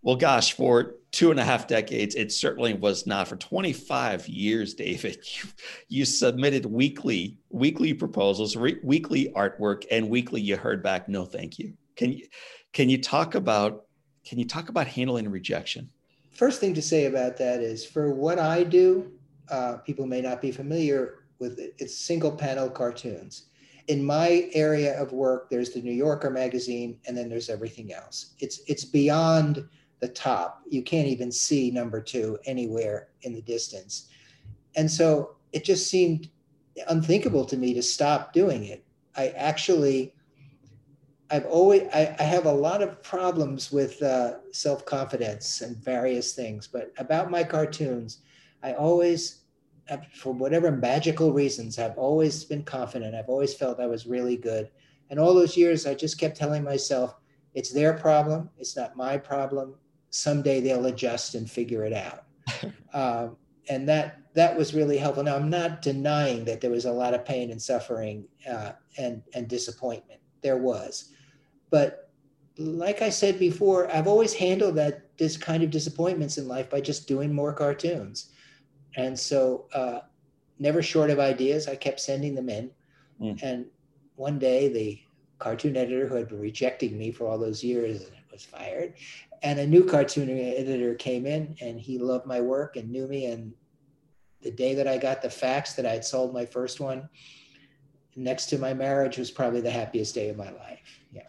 [0.02, 3.28] Well, gosh, for two and a half decades, it certainly was not.
[3.28, 5.48] For 25 years, David, you,
[5.88, 11.58] you submitted weekly weekly proposals, re- weekly artwork, and weekly you heard back, no, thank
[11.58, 11.74] you.
[11.96, 12.26] Can you
[12.72, 13.84] can you talk about
[14.24, 15.90] can you talk about handling rejection?
[16.30, 19.12] First thing to say about that is, for what I do,
[19.50, 21.74] uh, people may not be familiar with it.
[21.78, 23.48] It's single panel cartoons.
[23.88, 28.34] In my area of work, there's the New Yorker magazine, and then there's everything else.
[28.38, 29.68] It's it's beyond
[30.02, 30.62] the top.
[30.68, 34.08] You can't even see number two anywhere in the distance.
[34.74, 36.28] And so it just seemed
[36.88, 38.84] unthinkable to me to stop doing it.
[39.16, 40.14] I actually,
[41.30, 46.34] I've always, I, I have a lot of problems with uh, self confidence and various
[46.34, 48.22] things, but about my cartoons,
[48.64, 49.42] I always,
[50.14, 53.14] for whatever magical reasons, I've always been confident.
[53.14, 54.68] I've always felt I was really good.
[55.10, 57.14] And all those years, I just kept telling myself,
[57.54, 58.50] it's their problem.
[58.58, 59.74] It's not my problem
[60.12, 62.25] someday they'll adjust and figure it out.
[62.94, 63.37] um,
[63.68, 65.25] and that that was really helpful.
[65.25, 69.22] Now I'm not denying that there was a lot of pain and suffering uh, and
[69.35, 70.20] and disappointment.
[70.42, 71.12] There was,
[71.70, 72.11] but
[72.59, 76.81] like I said before, I've always handled that this kind of disappointments in life by
[76.81, 78.31] just doing more cartoons,
[78.96, 80.01] and so uh,
[80.59, 81.68] never short of ideas.
[81.68, 82.70] I kept sending them in,
[83.20, 83.42] mm.
[83.42, 83.66] and
[84.16, 85.01] one day the
[85.38, 88.94] cartoon editor who had been rejecting me for all those years was fired
[89.42, 93.26] and a new cartoon editor came in and he loved my work and knew me.
[93.26, 93.52] And
[94.42, 97.09] the day that i got the fax that i'd sold my first one
[98.16, 101.00] next to my marriage was probably the happiest day of my life.
[101.12, 101.22] Yeah.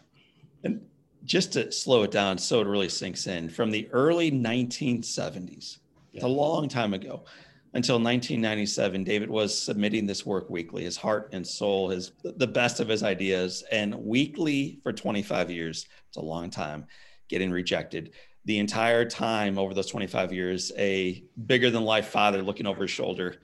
[0.64, 0.82] And
[1.24, 5.78] just to slow it down so it really sinks in from the early 1970s
[6.12, 6.24] yeah.
[6.24, 7.24] a long time ago
[7.72, 12.80] until 1997 david was submitting this work weekly his heart and soul his the best
[12.80, 13.64] of his ideas.
[13.72, 16.86] And weekly for 25 years it's a long time
[17.28, 18.12] getting rejected.
[18.44, 22.90] The entire time over those 25 years a bigger than life father looking over his
[22.90, 23.36] shoulder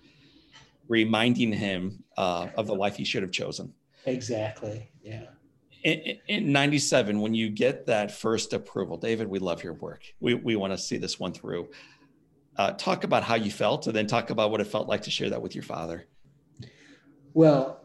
[0.88, 3.72] reminding him uh, of the life he should have chosen.
[4.06, 5.26] Exactly yeah.
[5.84, 10.02] In, in 97 when you get that first approval david we love your work.
[10.20, 11.70] We, we want to see this one through.
[12.56, 15.10] Uh, talk about how you felt and then talk about what it felt like to
[15.10, 16.06] share that with your father.
[17.32, 17.80] Well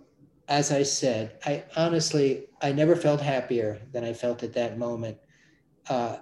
[0.47, 5.17] as i said i honestly i never felt happier than i felt at that moment
[5.89, 6.17] uh,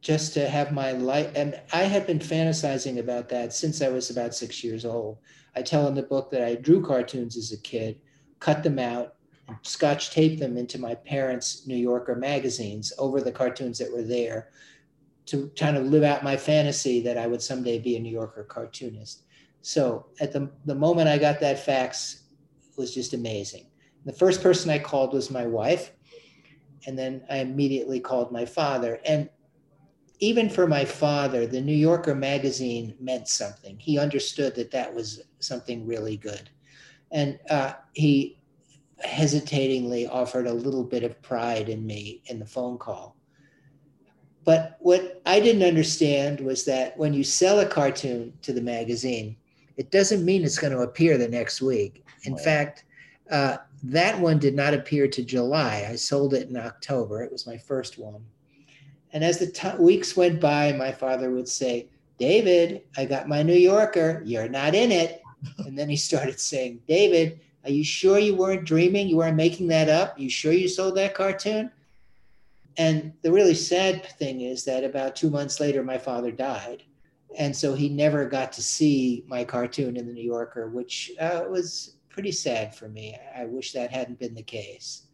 [0.00, 4.10] just to have my life and i had been fantasizing about that since i was
[4.10, 5.18] about six years old
[5.56, 8.00] i tell in the book that i drew cartoons as a kid
[8.38, 9.16] cut them out
[9.62, 14.50] scotch taped them into my parents' New Yorker magazines over the cartoons that were there
[15.26, 18.44] to kind of live out my fantasy that I would someday be a New Yorker
[18.44, 19.24] cartoonist.
[19.60, 22.24] So at the, the moment I got that fax
[22.76, 23.66] was just amazing.
[24.04, 25.92] The first person I called was my wife,
[26.86, 29.00] and then I immediately called my father.
[29.04, 29.28] And
[30.20, 33.78] even for my father, the New Yorker magazine meant something.
[33.78, 36.50] He understood that that was something really good.
[37.10, 38.38] And uh, he
[39.00, 43.16] hesitatingly offered a little bit of pride in me in the phone call.
[44.44, 49.36] But what I didn't understand was that when you sell a cartoon to the magazine,
[49.76, 52.04] it doesn't mean it's going to appear the next week.
[52.24, 52.42] In right.
[52.42, 52.84] fact,
[53.30, 55.86] uh, that one did not appear to July.
[55.88, 57.22] I sold it in October.
[57.22, 58.24] It was my first one.
[59.12, 61.88] And as the t- weeks went by, my father would say,
[62.18, 64.22] David, I got my New Yorker.
[64.24, 65.22] You're not in it.
[65.58, 69.08] And then he started saying, David, are you sure you weren't dreaming?
[69.08, 70.18] You weren't making that up?
[70.18, 71.70] You sure you sold that cartoon?
[72.76, 76.82] And the really sad thing is that about two months later, my father died.
[77.36, 81.44] And so he never got to see my cartoon in the New Yorker, which uh,
[81.48, 83.16] was pretty sad for me.
[83.36, 85.06] I wish that hadn't been the case.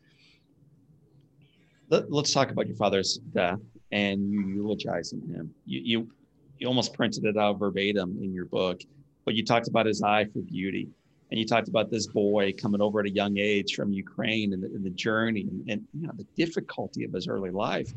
[1.91, 3.61] Let, us talk about your father's death
[3.93, 5.55] and you eulogizing him.
[5.67, 6.09] You, you,
[6.59, 8.81] you almost printed it out verbatim in your book,
[9.25, 10.89] but you talked about his eye for beauty
[11.31, 14.63] and you talked about this boy coming over at a young age from Ukraine and
[14.63, 17.93] the, and the journey and, and, you know the difficulty of his early life,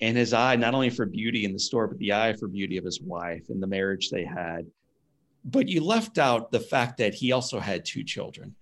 [0.00, 2.76] and his eye not only for beauty in the store, but the eye for beauty
[2.76, 4.64] of his wife and the marriage they had.
[5.44, 8.54] But you left out the fact that he also had two children.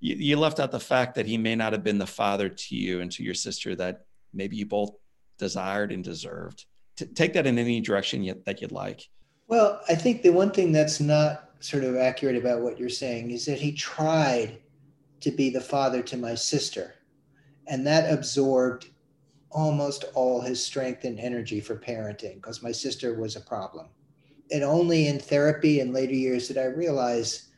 [0.00, 2.76] You, you left out the fact that he may not have been the father to
[2.76, 4.90] you and to your sister that maybe you both
[5.38, 6.66] desired and deserved.
[6.96, 9.08] T- take that in any direction yet that you'd like.
[9.48, 13.30] Well, I think the one thing that's not sort of accurate about what you're saying
[13.30, 14.58] is that he tried
[15.20, 16.94] to be the father to my sister.
[17.66, 18.90] And that absorbed
[19.50, 23.88] almost all his strength and energy for parenting because my sister was a problem.
[24.52, 27.48] And only in therapy in later years did I realize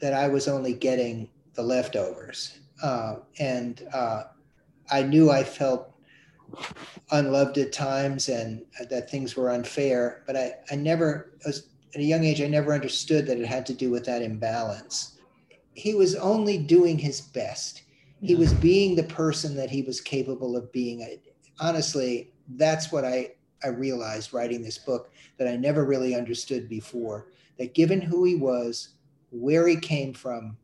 [0.00, 2.58] that I was only getting the leftovers.
[2.82, 4.24] Uh, and uh,
[4.90, 5.94] I knew I felt
[7.10, 12.04] unloved at times and that things were unfair, but I, I never, was at a
[12.04, 15.18] young age, I never understood that it had to do with that imbalance.
[15.74, 17.82] He was only doing his best.
[18.20, 21.20] He was being the person that he was capable of being.
[21.60, 23.32] Honestly, that's what I,
[23.62, 27.28] I realized writing this book that I never really understood before.
[27.58, 28.90] That given who he was,
[29.30, 30.56] where he came from,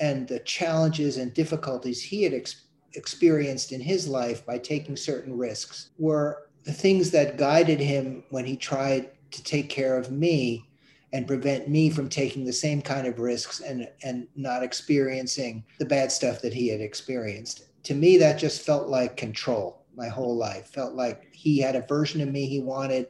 [0.00, 5.36] and the challenges and difficulties he had ex- experienced in his life by taking certain
[5.36, 10.68] risks, were the things that guided him when he tried to take care of me
[11.12, 15.86] and prevent me from taking the same kind of risks and and not experiencing the
[15.86, 17.64] bad stuff that he had experienced.
[17.84, 19.77] To me, that just felt like control.
[19.98, 23.08] My whole life felt like he had a version of me he wanted,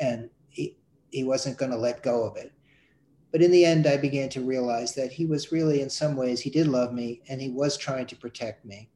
[0.00, 0.76] and he
[1.10, 2.52] he wasn't going to let go of it.
[3.30, 6.40] But in the end, I began to realize that he was really, in some ways,
[6.40, 8.90] he did love me, and he was trying to protect me.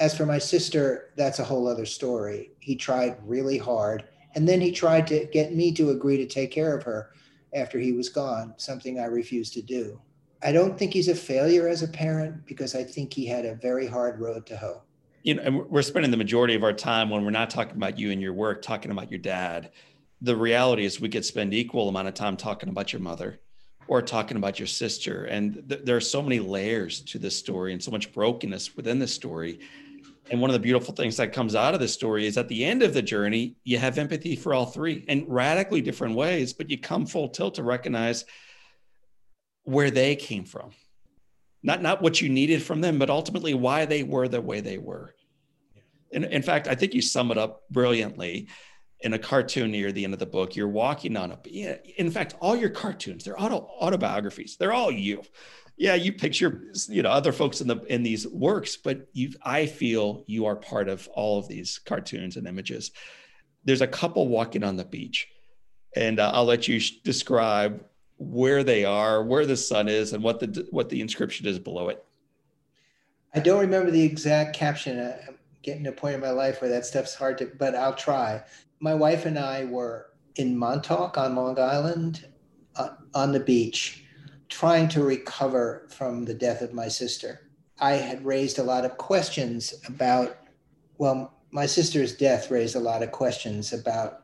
[0.00, 2.52] As for my sister, that's a whole other story.
[2.58, 6.50] He tried really hard and then he tried to get me to agree to take
[6.50, 7.10] care of her
[7.54, 10.00] after he was gone, something I refused to do.
[10.42, 13.56] I don't think he's a failure as a parent because I think he had a
[13.56, 14.82] very hard road to hoe.
[15.22, 17.98] You know, and we're spending the majority of our time when we're not talking about
[17.98, 19.70] you and your work, talking about your dad.
[20.20, 23.40] The reality is we could spend equal amount of time talking about your mother
[23.86, 25.24] or talking about your sister.
[25.24, 28.98] And th- there are so many layers to this story and so much brokenness within
[28.98, 29.60] this story
[30.30, 32.64] and one of the beautiful things that comes out of this story is at the
[32.64, 36.68] end of the journey, you have empathy for all three in radically different ways, but
[36.68, 38.24] you come full tilt to recognize
[39.64, 40.70] where they came from.
[41.62, 44.78] Not, not what you needed from them, but ultimately why they were the way they
[44.78, 45.14] were.
[46.12, 48.48] And in fact, I think you sum it up brilliantly
[49.00, 50.56] in a cartoon near the end of the book.
[50.56, 54.56] You're walking on a, in fact, all your cartoons, they're auto, autobiographies.
[54.58, 55.22] They're all you
[55.78, 59.66] yeah, you picture you know other folks in the in these works, but you I
[59.66, 62.90] feel you are part of all of these cartoons and images.
[63.64, 65.28] There's a couple walking on the beach,
[65.94, 67.84] and uh, I'll let you sh- describe
[68.16, 71.90] where they are, where the sun is, and what the what the inscription is below
[71.90, 72.04] it.
[73.32, 74.98] I don't remember the exact caption.
[75.68, 78.42] Getting to a point in my life where that stuff's hard to, but I'll try.
[78.80, 80.06] My wife and I were
[80.36, 82.26] in Montauk on Long Island
[82.74, 84.02] uh, on the beach,
[84.48, 87.50] trying to recover from the death of my sister.
[87.78, 90.38] I had raised a lot of questions about,
[90.96, 94.22] well, my sister's death raised a lot of questions about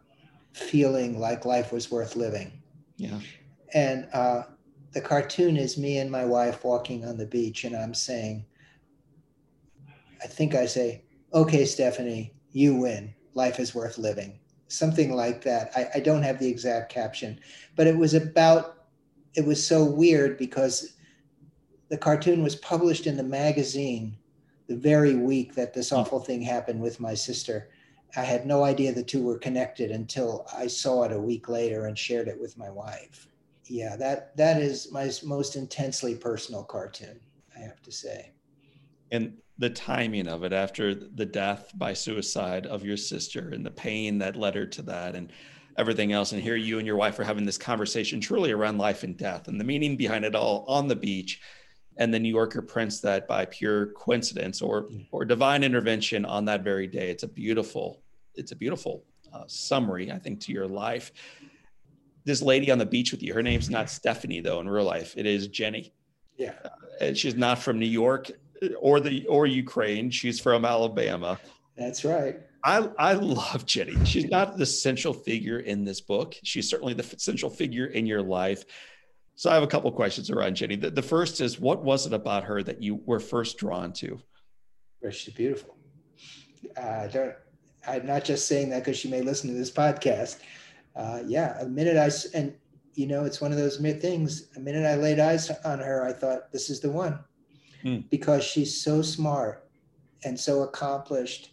[0.54, 2.62] feeling like life was worth living.
[2.96, 3.20] Yeah.
[3.74, 4.44] And uh,
[4.92, 8.46] the cartoon is me and my wife walking on the beach, and I'm saying,
[10.22, 11.03] I think I say,
[11.34, 13.12] okay, Stephanie, you win.
[13.34, 14.38] Life is worth living.
[14.68, 15.72] Something like that.
[15.76, 17.38] I, I don't have the exact caption,
[17.76, 18.86] but it was about,
[19.34, 20.94] it was so weird because
[21.88, 24.16] the cartoon was published in the magazine
[24.66, 25.96] the very week that this hmm.
[25.96, 27.70] awful thing happened with my sister.
[28.16, 31.86] I had no idea the two were connected until I saw it a week later
[31.86, 33.28] and shared it with my wife.
[33.66, 37.18] Yeah, that that is my most intensely personal cartoon,
[37.56, 38.32] I have to say.
[39.10, 43.70] And the timing of it after the death by suicide of your sister and the
[43.70, 45.32] pain that led her to that and
[45.76, 49.02] everything else and here you and your wife are having this conversation truly around life
[49.02, 51.40] and death and the meaning behind it all on the beach
[51.96, 56.62] and the New Yorker prints that by pure coincidence or or divine intervention on that
[56.62, 57.10] very day.
[57.10, 58.02] It's a beautiful,
[58.34, 61.12] it's a beautiful uh, summary, I think, to your life.
[62.24, 65.14] This lady on the beach with you, her name's not Stephanie though in real life.
[65.16, 65.92] It is Jenny.
[66.36, 66.54] Yeah,
[67.00, 68.30] uh, she's not from New York
[68.78, 70.10] or the or Ukraine.
[70.10, 71.38] She's from Alabama.
[71.76, 72.36] That's right.
[72.62, 74.02] I, I love Jenny.
[74.06, 76.34] She's not the central figure in this book.
[76.42, 78.64] She's certainly the central figure in your life
[79.36, 80.76] so I have a couple questions around Jenny.
[80.76, 84.20] The, the, first is, what was it about her that you were first drawn to?
[85.02, 85.76] Well, she's beautiful.
[86.76, 87.34] Uh, don't,
[87.86, 90.38] I'm not just saying that because she may listen to this podcast.
[90.94, 92.54] Uh, yeah, a minute I and
[92.94, 94.48] you know it's one of those things.
[94.56, 97.18] A minute I laid eyes on her, I thought this is the one
[97.84, 97.98] hmm.
[98.10, 99.68] because she's so smart
[100.24, 101.50] and so accomplished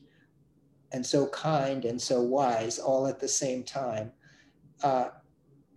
[0.94, 4.12] and so kind and so wise all at the same time.
[4.84, 5.10] Uh,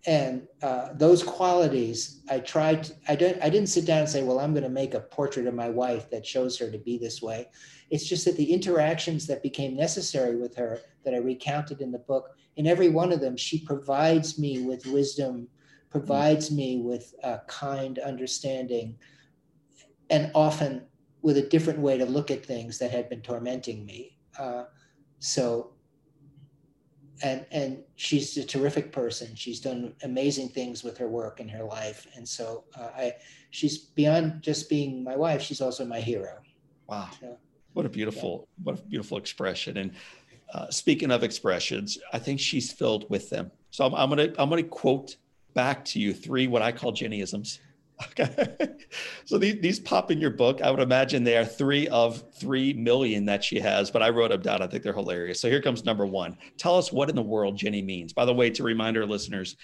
[0.07, 4.39] and uh, those qualities i tried i didn't i didn't sit down and say well
[4.39, 7.23] i'm going to make a portrait of my wife that shows her to be this
[7.23, 7.49] way
[7.91, 11.99] it's just that the interactions that became necessary with her that i recounted in the
[11.99, 15.49] book in every one of them she provides me with wisdom
[15.91, 18.95] provides me with a kind understanding
[20.11, 20.83] and often
[21.23, 24.65] with a different way to look at things that had been tormenting me uh,
[25.19, 25.71] so
[27.23, 29.35] and and she's a terrific person.
[29.35, 33.13] She's done amazing things with her work and her life, and so uh, I
[33.51, 35.41] she's beyond just being my wife.
[35.41, 36.39] She's also my hero.
[36.89, 37.39] Wow, so,
[37.73, 38.65] what a beautiful yeah.
[38.65, 39.77] what a beautiful expression.
[39.77, 39.93] And
[40.53, 43.51] uh, speaking of expressions, I think she's filled with them.
[43.71, 45.17] So I'm, I'm gonna I'm gonna quote
[45.55, 47.59] back to you three what I call Jennyisms.
[48.03, 48.59] Okay.
[49.25, 50.61] so these, these pop in your book.
[50.63, 54.31] I would imagine they are three of three million that she has, but I wrote
[54.31, 54.63] them down.
[54.63, 55.41] I think they're hilarious.
[55.41, 56.37] So here comes number one.
[56.59, 58.13] Tell us what in the world Jenny means.
[58.13, 59.57] By the way, to remind our listeners,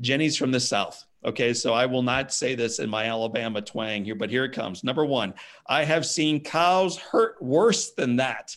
[0.00, 1.04] Jenny's from the South.
[1.24, 1.52] Okay.
[1.54, 4.84] So I will not say this in my Alabama twang here, but here it comes.
[4.84, 5.34] Number one,
[5.66, 8.56] I have seen cows hurt worse than that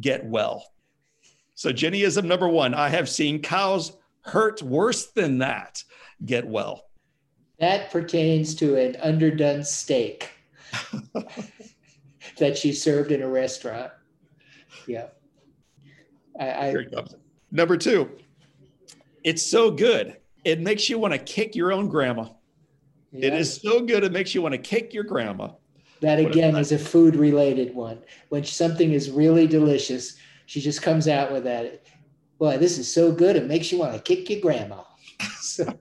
[0.00, 0.64] get well.
[1.54, 3.92] So Jennyism number one, I have seen cows
[4.22, 5.84] hurt worse than that
[6.24, 6.84] get well.
[7.60, 10.30] That pertains to an underdone steak
[12.38, 13.92] that she served in a restaurant.
[14.86, 15.08] Yeah.
[16.38, 16.74] I, I
[17.52, 18.10] Number two,
[19.24, 20.16] it's so good.
[20.42, 22.28] It makes you want to kick your own grandma.
[23.12, 23.26] Yeah.
[23.26, 24.04] It is so good.
[24.04, 25.50] It makes you want to kick your grandma.
[26.00, 27.98] That again is a food related one.
[28.30, 31.82] When something is really delicious, she just comes out with that.
[32.38, 33.36] Boy, this is so good.
[33.36, 34.84] It makes you want to kick your grandma.
[35.40, 35.78] so.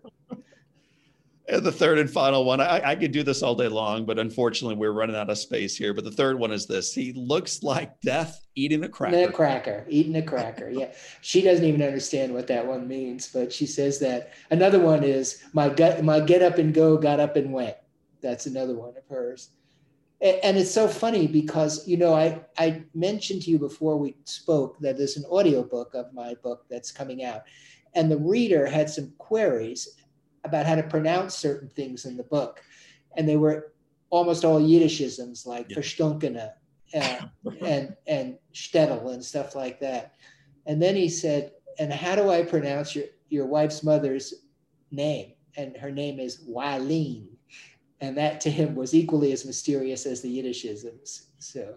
[1.50, 4.20] And the third and final one, I, I, could do this all day long, but
[4.20, 5.96] unfortunately, we're running out of space here.
[5.96, 9.18] But the third one is this: he looks like death eating a cracker.
[9.18, 10.70] Eating a cracker, eating a cracker.
[10.80, 14.32] Yeah, she doesn't even understand what that one means, but she says that.
[14.52, 17.76] Another one is my gut, my get up and go, got up and went.
[18.22, 19.50] That's another one of hers.
[20.22, 24.16] And, and it's so funny because you know I I mentioned to you before we
[24.26, 27.42] spoke that there's an audio book of my book that's coming out,
[27.96, 29.96] and the reader had some queries
[30.44, 32.62] about how to pronounce certain things in the book.
[33.18, 33.74] And they were
[34.10, 35.76] almost all Yiddishisms like yeah.
[36.96, 37.20] uh,
[37.62, 40.16] and, and shtetl and stuff like that.
[40.66, 44.34] And then he said, and how do I pronounce your, your wife's mother's
[44.92, 45.34] name?
[45.58, 47.28] And her name is Wileen.
[48.02, 51.26] And that to him was equally as mysterious as the Yiddishisms.
[51.40, 51.76] So.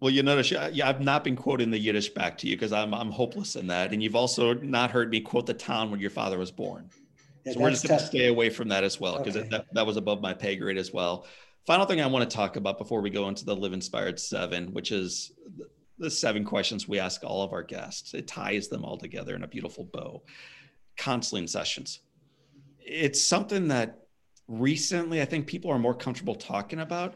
[0.00, 2.92] Well, you notice, yeah, I've not been quoting the Yiddish back to you because I'm
[2.92, 6.10] I'm hopeless in that, and you've also not heard me quote the town where your
[6.10, 6.90] father was born.
[7.52, 9.48] So we're just going to stay away from that as well because okay.
[9.50, 11.26] that, that was above my pay grade as well.
[11.66, 14.72] Final thing I want to talk about before we go into the Live Inspired Seven,
[14.72, 15.32] which is
[15.98, 18.14] the seven questions we ask all of our guests.
[18.14, 20.22] It ties them all together in a beautiful bow.
[20.96, 22.00] Counseling sessions.
[22.80, 24.04] It's something that
[24.48, 27.14] recently I think people are more comfortable talking about.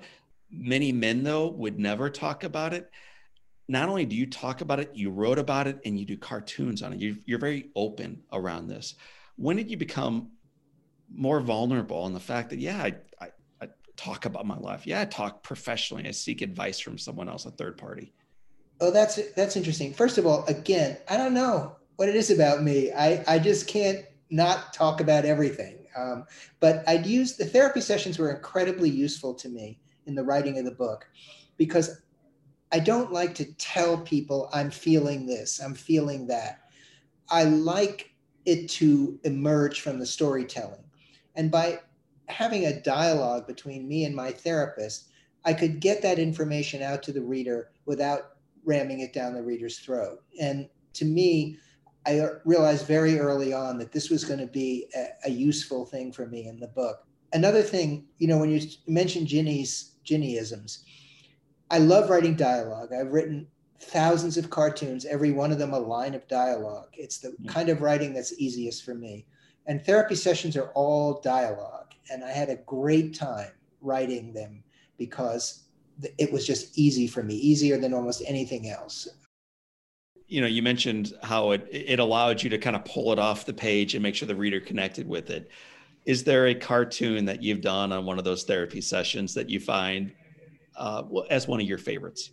[0.50, 2.90] Many men, though, would never talk about it.
[3.68, 6.82] Not only do you talk about it, you wrote about it and you do cartoons
[6.82, 7.00] on it.
[7.00, 8.94] You, you're very open around this.
[9.38, 10.32] When did you become
[11.10, 13.28] more vulnerable in the fact that, yeah, I, I,
[13.62, 14.86] I talk about my life.
[14.86, 16.06] Yeah, I talk professionally.
[16.06, 18.12] I seek advice from someone else, a third party.
[18.80, 19.94] Oh, that's that's interesting.
[19.94, 22.92] First of all, again, I don't know what it is about me.
[22.92, 25.86] I I just can't not talk about everything.
[25.96, 26.26] Um,
[26.60, 30.64] but I'd use the therapy sessions were incredibly useful to me in the writing of
[30.64, 31.08] the book
[31.56, 32.02] because
[32.70, 36.60] I don't like to tell people I'm feeling this, I'm feeling that.
[37.30, 38.07] I like
[38.48, 40.82] it to emerge from the storytelling.
[41.36, 41.80] And by
[42.28, 45.10] having a dialogue between me and my therapist,
[45.44, 49.78] I could get that information out to the reader without ramming it down the reader's
[49.78, 50.22] throat.
[50.40, 51.58] And to me,
[52.06, 56.10] I realized very early on that this was going to be a, a, useful thing
[56.10, 57.06] for me in the book.
[57.34, 60.84] Another thing, you know, when you mentioned Jenny's Jennyisms,
[61.70, 62.92] I love writing dialogue.
[62.92, 63.46] I've written
[63.80, 66.88] thousands of cartoons, every one of them a line of dialogue.
[66.92, 67.48] It's the mm.
[67.48, 69.26] kind of writing that's easiest for me.
[69.66, 71.92] And therapy sessions are all dialogue.
[72.10, 73.50] And I had a great time
[73.80, 74.62] writing them
[74.96, 75.64] because
[76.16, 79.08] it was just easy for me, easier than almost anything else.
[80.26, 83.46] You know, you mentioned how it it allowed you to kind of pull it off
[83.46, 85.50] the page and make sure the reader connected with it.
[86.04, 89.60] Is there a cartoon that you've done on one of those therapy sessions that you
[89.60, 90.12] find
[90.76, 92.30] uh, as one of your favorites?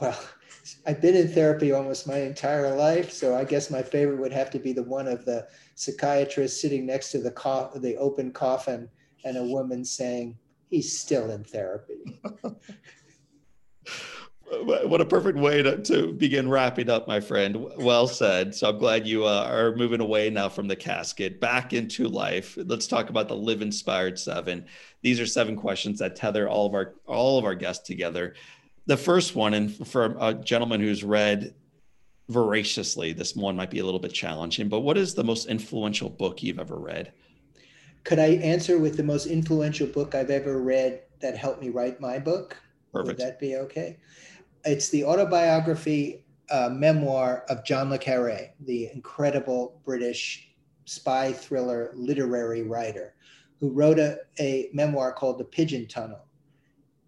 [0.00, 0.18] Well,
[0.86, 4.50] I've been in therapy almost my entire life, so I guess my favorite would have
[4.50, 8.88] to be the one of the psychiatrist sitting next to the co- the open coffin
[9.24, 10.36] and a woman saying,
[10.68, 12.20] he's still in therapy.
[14.62, 17.66] what a perfect way to, to begin wrapping up, my friend.
[17.78, 18.54] Well said.
[18.54, 22.56] So I'm glad you uh, are moving away now from the casket back into life.
[22.56, 24.66] Let's talk about the Live Inspired Seven.
[25.02, 28.34] These are seven questions that tether all of our all of our guests together.
[28.86, 31.54] The first one, and for a gentleman who's read
[32.28, 34.68] voraciously, this one might be a little bit challenging.
[34.68, 37.12] But what is the most influential book you've ever read?
[38.06, 42.00] could I answer with the most influential book I've ever read that helped me write
[42.00, 42.56] my book?
[42.92, 43.08] Perfect.
[43.08, 43.98] Would that be okay?
[44.64, 50.52] It's the autobiography uh, memoir of John le Carre, the incredible British
[50.84, 53.16] spy thriller literary writer,
[53.58, 56.26] who wrote a, a memoir called The Pigeon Tunnel.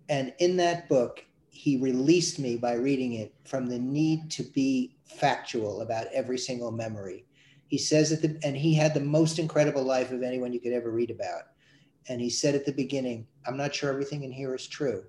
[0.09, 1.25] And in that book,
[1.59, 6.71] he released me by reading it from the need to be factual about every single
[6.71, 7.27] memory.
[7.67, 10.73] He says that, the and he had the most incredible life of anyone you could
[10.73, 11.43] ever read about.
[12.09, 15.03] And he said at the beginning i'm not sure everything in here is true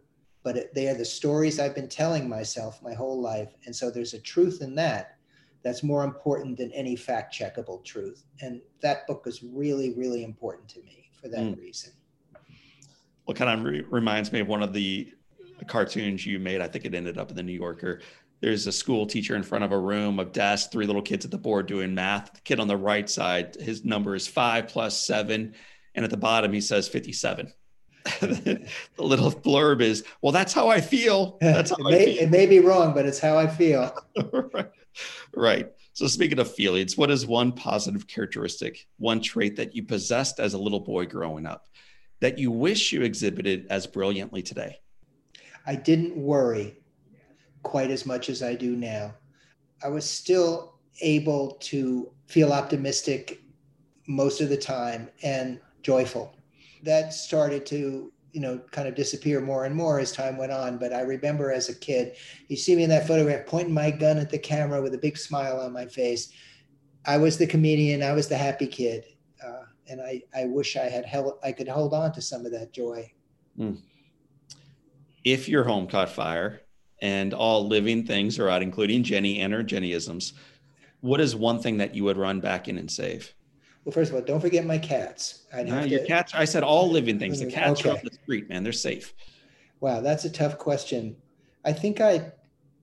[0.43, 3.53] but it, they are the stories i've been telling myself my whole life.
[3.65, 5.17] And so there's a truth in that
[5.63, 8.23] that's more important than any fact checkable truth.
[8.41, 11.57] And that book is really really important to me for that mm.
[11.59, 11.93] reason.
[13.27, 15.13] Well kind of re- reminds me of one of the
[15.65, 18.01] cartoons you made i think it ended up in the new yorker
[18.41, 21.31] there's a school teacher in front of a room of desks, three little kids at
[21.31, 22.33] the board doing math.
[22.33, 25.55] The kid on the right side, his number is five plus seven.
[25.95, 27.51] And at the bottom, he says 57.
[28.21, 31.37] the little blurb is, well, that's how I feel.
[31.41, 32.23] That's how it, may, feel.
[32.23, 33.93] it may be wrong, but it's how I feel.
[34.53, 34.71] right.
[35.35, 35.71] right.
[35.91, 40.53] So, speaking of feelings, what is one positive characteristic, one trait that you possessed as
[40.53, 41.67] a little boy growing up
[42.21, 44.79] that you wish you exhibited as brilliantly today?
[45.69, 46.79] I didn't worry
[47.61, 49.13] quite as much as I do now.
[49.83, 53.43] I was still able to feel optimistic
[54.07, 56.35] most of the time and joyful.
[56.81, 60.79] That started to, you know, kind of disappear more and more as time went on.
[60.79, 62.15] But I remember as a kid,
[62.47, 65.19] you see me in that photograph pointing my gun at the camera with a big
[65.19, 66.33] smile on my face.
[67.05, 69.05] I was the comedian, I was the happy kid.
[69.45, 72.51] Uh, and I, I wish I had held, I could hold on to some of
[72.53, 73.11] that joy.
[73.55, 73.83] Mm.
[75.33, 76.61] If your home caught fire,
[77.01, 80.33] and all living things are out, including Jenny and her Jennyisms.
[81.01, 83.33] What is one thing that you would run back in and save?
[83.85, 85.45] Well, first of all, don't forget my cats.
[85.53, 86.33] I'd no, your to, cats.
[86.35, 87.39] I said all living things.
[87.39, 87.89] The cats okay.
[87.89, 88.63] are on the street, man.
[88.63, 89.13] They're safe.
[89.79, 91.15] Wow, that's a tough question.
[91.63, 92.33] I think I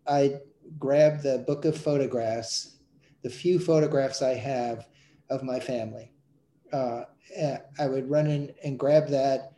[0.07, 0.41] I
[0.79, 2.79] grab the book of photographs,
[3.23, 4.89] the few photographs I have
[5.29, 6.13] of my family.
[6.73, 7.03] Uh,
[7.79, 9.53] I would run in and grab that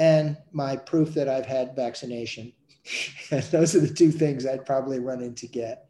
[0.00, 2.52] and my proof that I've had vaccination
[3.50, 5.88] those are the two things I'd probably run in to get.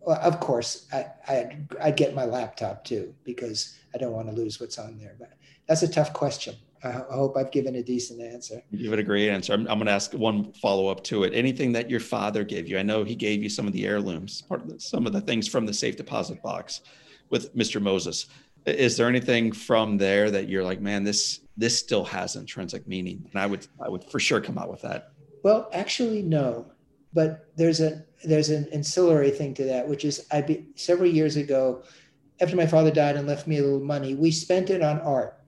[0.00, 4.34] Well, of course, I, I'd, I'd get my laptop too because I don't want to
[4.34, 5.16] lose what's on there.
[5.18, 5.32] But
[5.66, 6.56] that's a tough question.
[6.82, 8.62] I hope I've given a decent answer.
[8.70, 9.54] You give it a great answer.
[9.54, 11.32] I'm, I'm going to ask one follow up to it.
[11.32, 12.78] Anything that your father gave you?
[12.78, 15.22] I know he gave you some of the heirlooms, part of the, some of the
[15.22, 16.82] things from the safe deposit box
[17.30, 17.80] with Mr.
[17.80, 18.26] Moses.
[18.66, 23.28] Is there anything from there that you're like, man, this this still has intrinsic meaning?
[23.32, 25.12] And I would I would for sure come out with that.
[25.42, 26.66] Well, actually, no.
[27.12, 31.36] But there's a there's an ancillary thing to that, which is I be several years
[31.36, 31.82] ago,
[32.40, 35.44] after my father died and left me a little money, we spent it on art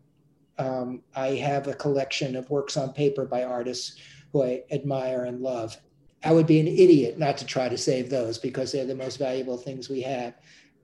[0.58, 3.96] um, I have a collection of works on paper by artists
[4.32, 5.76] who I admire and love.
[6.24, 9.18] I would be an idiot not to try to save those because they're the most
[9.18, 10.34] valuable things we have.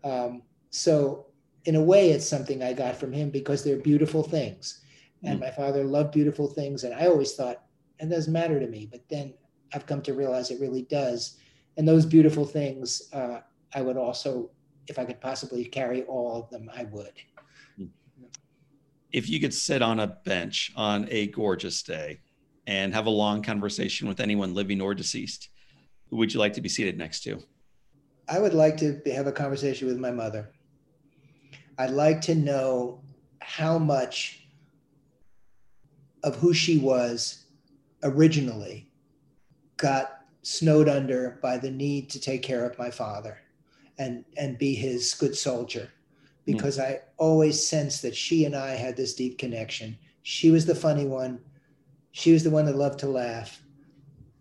[0.04, 1.26] Um, so,
[1.64, 4.80] in a way, it's something I got from him because they're beautiful things.
[5.22, 5.42] And mm.
[5.42, 6.84] my father loved beautiful things.
[6.84, 7.62] And I always thought,
[7.98, 8.88] it doesn't matter to me.
[8.90, 9.34] But then
[9.72, 11.38] I've come to realize it really does.
[11.76, 13.40] And those beautiful things, uh,
[13.74, 14.50] I would also,
[14.88, 17.12] if I could possibly carry all of them, I would
[19.12, 22.20] if you could sit on a bench on a gorgeous day
[22.66, 25.50] and have a long conversation with anyone living or deceased,
[26.08, 27.42] who would you like to be seated next to?
[28.28, 30.50] I would like to have a conversation with my mother.
[31.78, 33.02] I'd like to know
[33.40, 34.46] how much
[36.22, 37.44] of who she was
[38.02, 38.90] originally
[39.76, 43.38] got snowed under by the need to take care of my father
[43.98, 45.90] and and be his good soldier
[46.44, 46.52] Hmm.
[46.52, 46.84] because mm.
[46.84, 49.96] I always sensed that she and I had this deep connection.
[50.22, 51.40] She was the funny one.
[52.12, 53.62] She was the one that loved to laugh.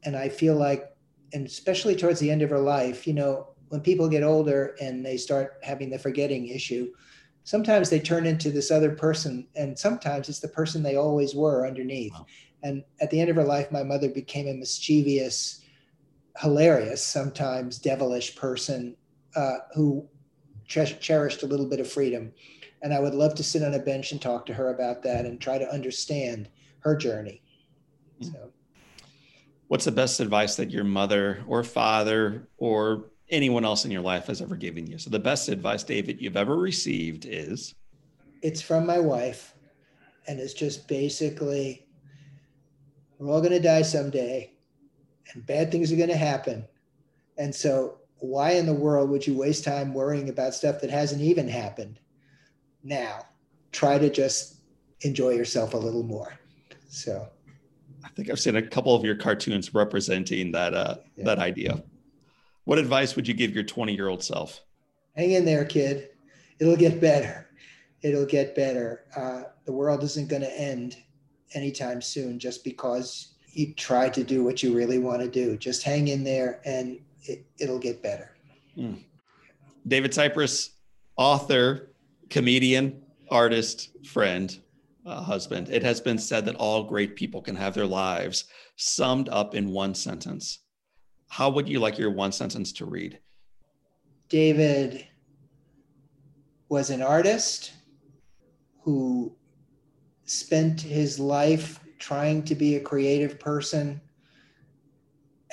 [0.04, 0.96] And I feel like,
[1.34, 5.06] and especially towards the end of her life, you know, when people get older and
[5.06, 6.92] they start having the forgetting issue,
[7.44, 9.48] sometimes they turn into this other person.
[9.56, 12.14] And sometimes it's the person they always were underneath.
[12.14, 12.26] Wow.
[12.64, 15.62] And at the end of her life, my mother became a mischievous,
[16.38, 18.96] hilarious, sometimes devilish person
[19.36, 20.08] uh, who
[20.68, 22.32] cherished a little bit of freedom.
[22.82, 25.26] And I would love to sit on a bench and talk to her about that
[25.26, 27.42] and try to understand her journey.
[28.22, 28.28] Hmm.
[28.28, 28.52] So.
[29.68, 34.28] What's the best advice that your mother or father or anyone else in your life
[34.28, 34.98] has ever given you?
[34.98, 37.74] So, the best advice, David, you've ever received is?
[38.42, 39.56] It's from my wife.
[40.28, 41.88] And it's just basically,
[43.18, 44.54] we're all going to die someday,
[45.34, 46.66] and bad things are going to happen.
[47.38, 51.22] And so why in the world would you waste time worrying about stuff that hasn't
[51.22, 52.00] even happened?
[52.84, 53.26] Now,
[53.72, 54.62] try to just
[55.02, 56.38] enjoy yourself a little more.
[56.88, 57.28] So,
[58.04, 61.26] I think I've seen a couple of your cartoons representing that uh, yeah.
[61.26, 61.84] that idea.
[62.66, 64.62] What advice would you give your 20 year old self?
[65.16, 66.10] Hang in there, kid.
[66.60, 67.48] It'll get better.
[68.02, 69.06] It'll get better.
[69.16, 70.98] Uh, the world isn't going to end
[71.54, 75.58] anytime soon just because you try to do what you really want to do.
[75.58, 78.32] Just hang in there and it, will get better.
[78.78, 79.04] Mm.
[79.88, 80.70] David Sipress,
[81.18, 81.94] author,
[82.30, 84.58] comedian, artist, friend,
[85.06, 85.70] uh, husband.
[85.70, 88.46] It has been said that all great people can have their lives
[88.76, 90.60] summed up in one sentence.
[91.32, 93.18] How would you like your one sentence to read?
[94.28, 95.08] David
[96.68, 97.72] was an artist
[98.82, 99.34] who
[100.26, 104.02] spent his life trying to be a creative person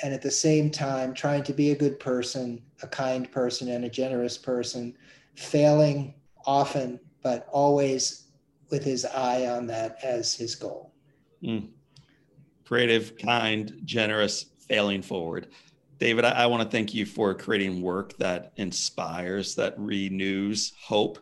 [0.03, 3.85] and at the same time trying to be a good person, a kind person, and
[3.85, 4.93] a generous person,
[5.35, 6.13] failing
[6.45, 8.25] often, but always
[8.69, 10.91] with his eye on that as his goal.
[11.41, 11.69] Mm.
[12.65, 15.47] Creative, kind, generous, failing forward.
[15.99, 21.19] David, I, I want to thank you for creating work that inspires, that renews hope,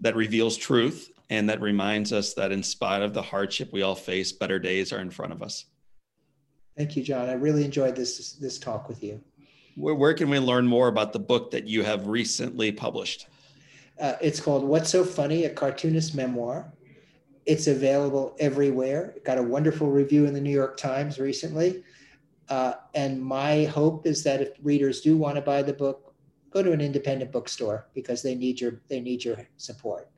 [0.00, 3.94] that reveals truth, and that reminds us that in spite of the hardship we all
[3.94, 5.66] face, better days are in front of us.
[6.76, 7.28] Thank you, John.
[7.28, 9.20] I really enjoyed this this talk with you.
[9.76, 13.28] Where, where can we learn more about the book that you have recently published?
[14.00, 16.72] Uh, it's called What's So Funny, a cartoonist memoir.
[17.46, 19.14] It's available everywhere.
[19.16, 21.82] It got a wonderful review in the New York Times recently.
[22.48, 26.14] Uh, and my hope is that if readers do want to buy the book,
[26.50, 30.08] go to an independent bookstore because they need your they need your support.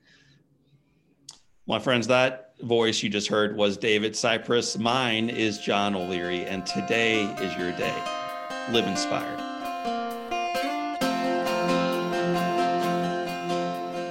[1.66, 4.78] My friends, that voice you just heard was David Sipress.
[4.78, 8.03] Mine is John O'Leary, and today is your day.
[8.70, 9.39] Live inspired.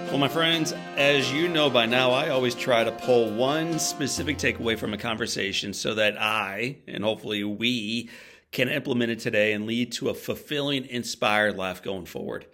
[0.10, 4.40] Well, my friends, as you know by now, I always try to pull one specific
[4.40, 8.10] takeaway from a conversation so that I, and hopefully we,
[8.52, 12.48] can implement it today and lead to a fulfilling, inspired life going forward.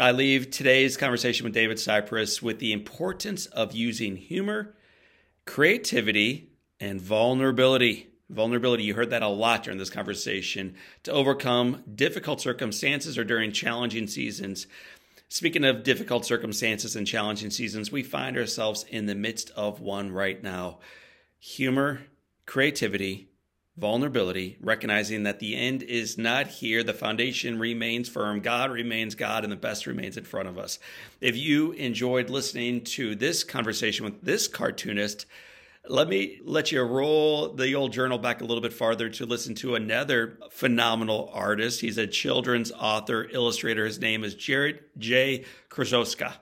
[0.00, 4.74] I leave today's conversation with David Sipress with the importance of using humor,
[5.44, 8.08] creativity, and vulnerability.
[8.30, 13.52] Vulnerability, you heard that a lot during this conversation, to overcome difficult circumstances or during
[13.52, 14.66] challenging seasons.
[15.32, 20.12] Speaking of difficult circumstances and challenging seasons, we find ourselves in the midst of one
[20.12, 20.80] right now.
[21.38, 22.02] humor,
[22.44, 23.30] creativity,
[23.78, 26.82] vulnerability, recognizing that the end is not here.
[26.82, 28.40] The foundation remains firm.
[28.40, 30.78] God remains God, and the best remains in front of us.
[31.22, 35.24] If you enjoyed listening to this conversation with this cartoonist,
[35.88, 39.54] let me let you roll the old journal back a little bit farther to listen
[39.56, 41.80] to another phenomenal artist.
[41.80, 43.84] He's a children's author, illustrator.
[43.84, 45.44] His name is Jarrett J.
[45.68, 46.34] Krosoczka.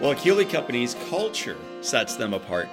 [0.00, 2.68] Well, Keeley Company's culture sets them apart,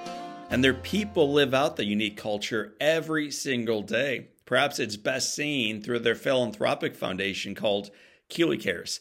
[0.48, 4.28] and their people live out the unique culture every single day.
[4.46, 7.90] Perhaps it's best seen through their philanthropic foundation called
[8.30, 9.00] Keeley Cares.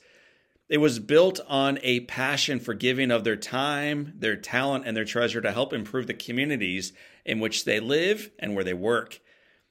[0.69, 5.03] It was built on a passion for giving of their time, their talent, and their
[5.03, 6.93] treasure to help improve the communities
[7.25, 9.19] in which they live and where they work.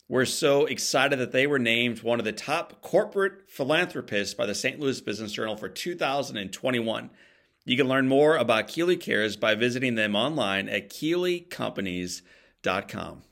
[0.09, 4.57] We're so excited that they were named one of the top corporate philanthropists by the
[4.57, 4.81] St.
[4.81, 7.11] Louis Business Journal for 2021.
[7.65, 13.23] You can learn more about Keeley Cares by visiting them online at keeleycompanies.com.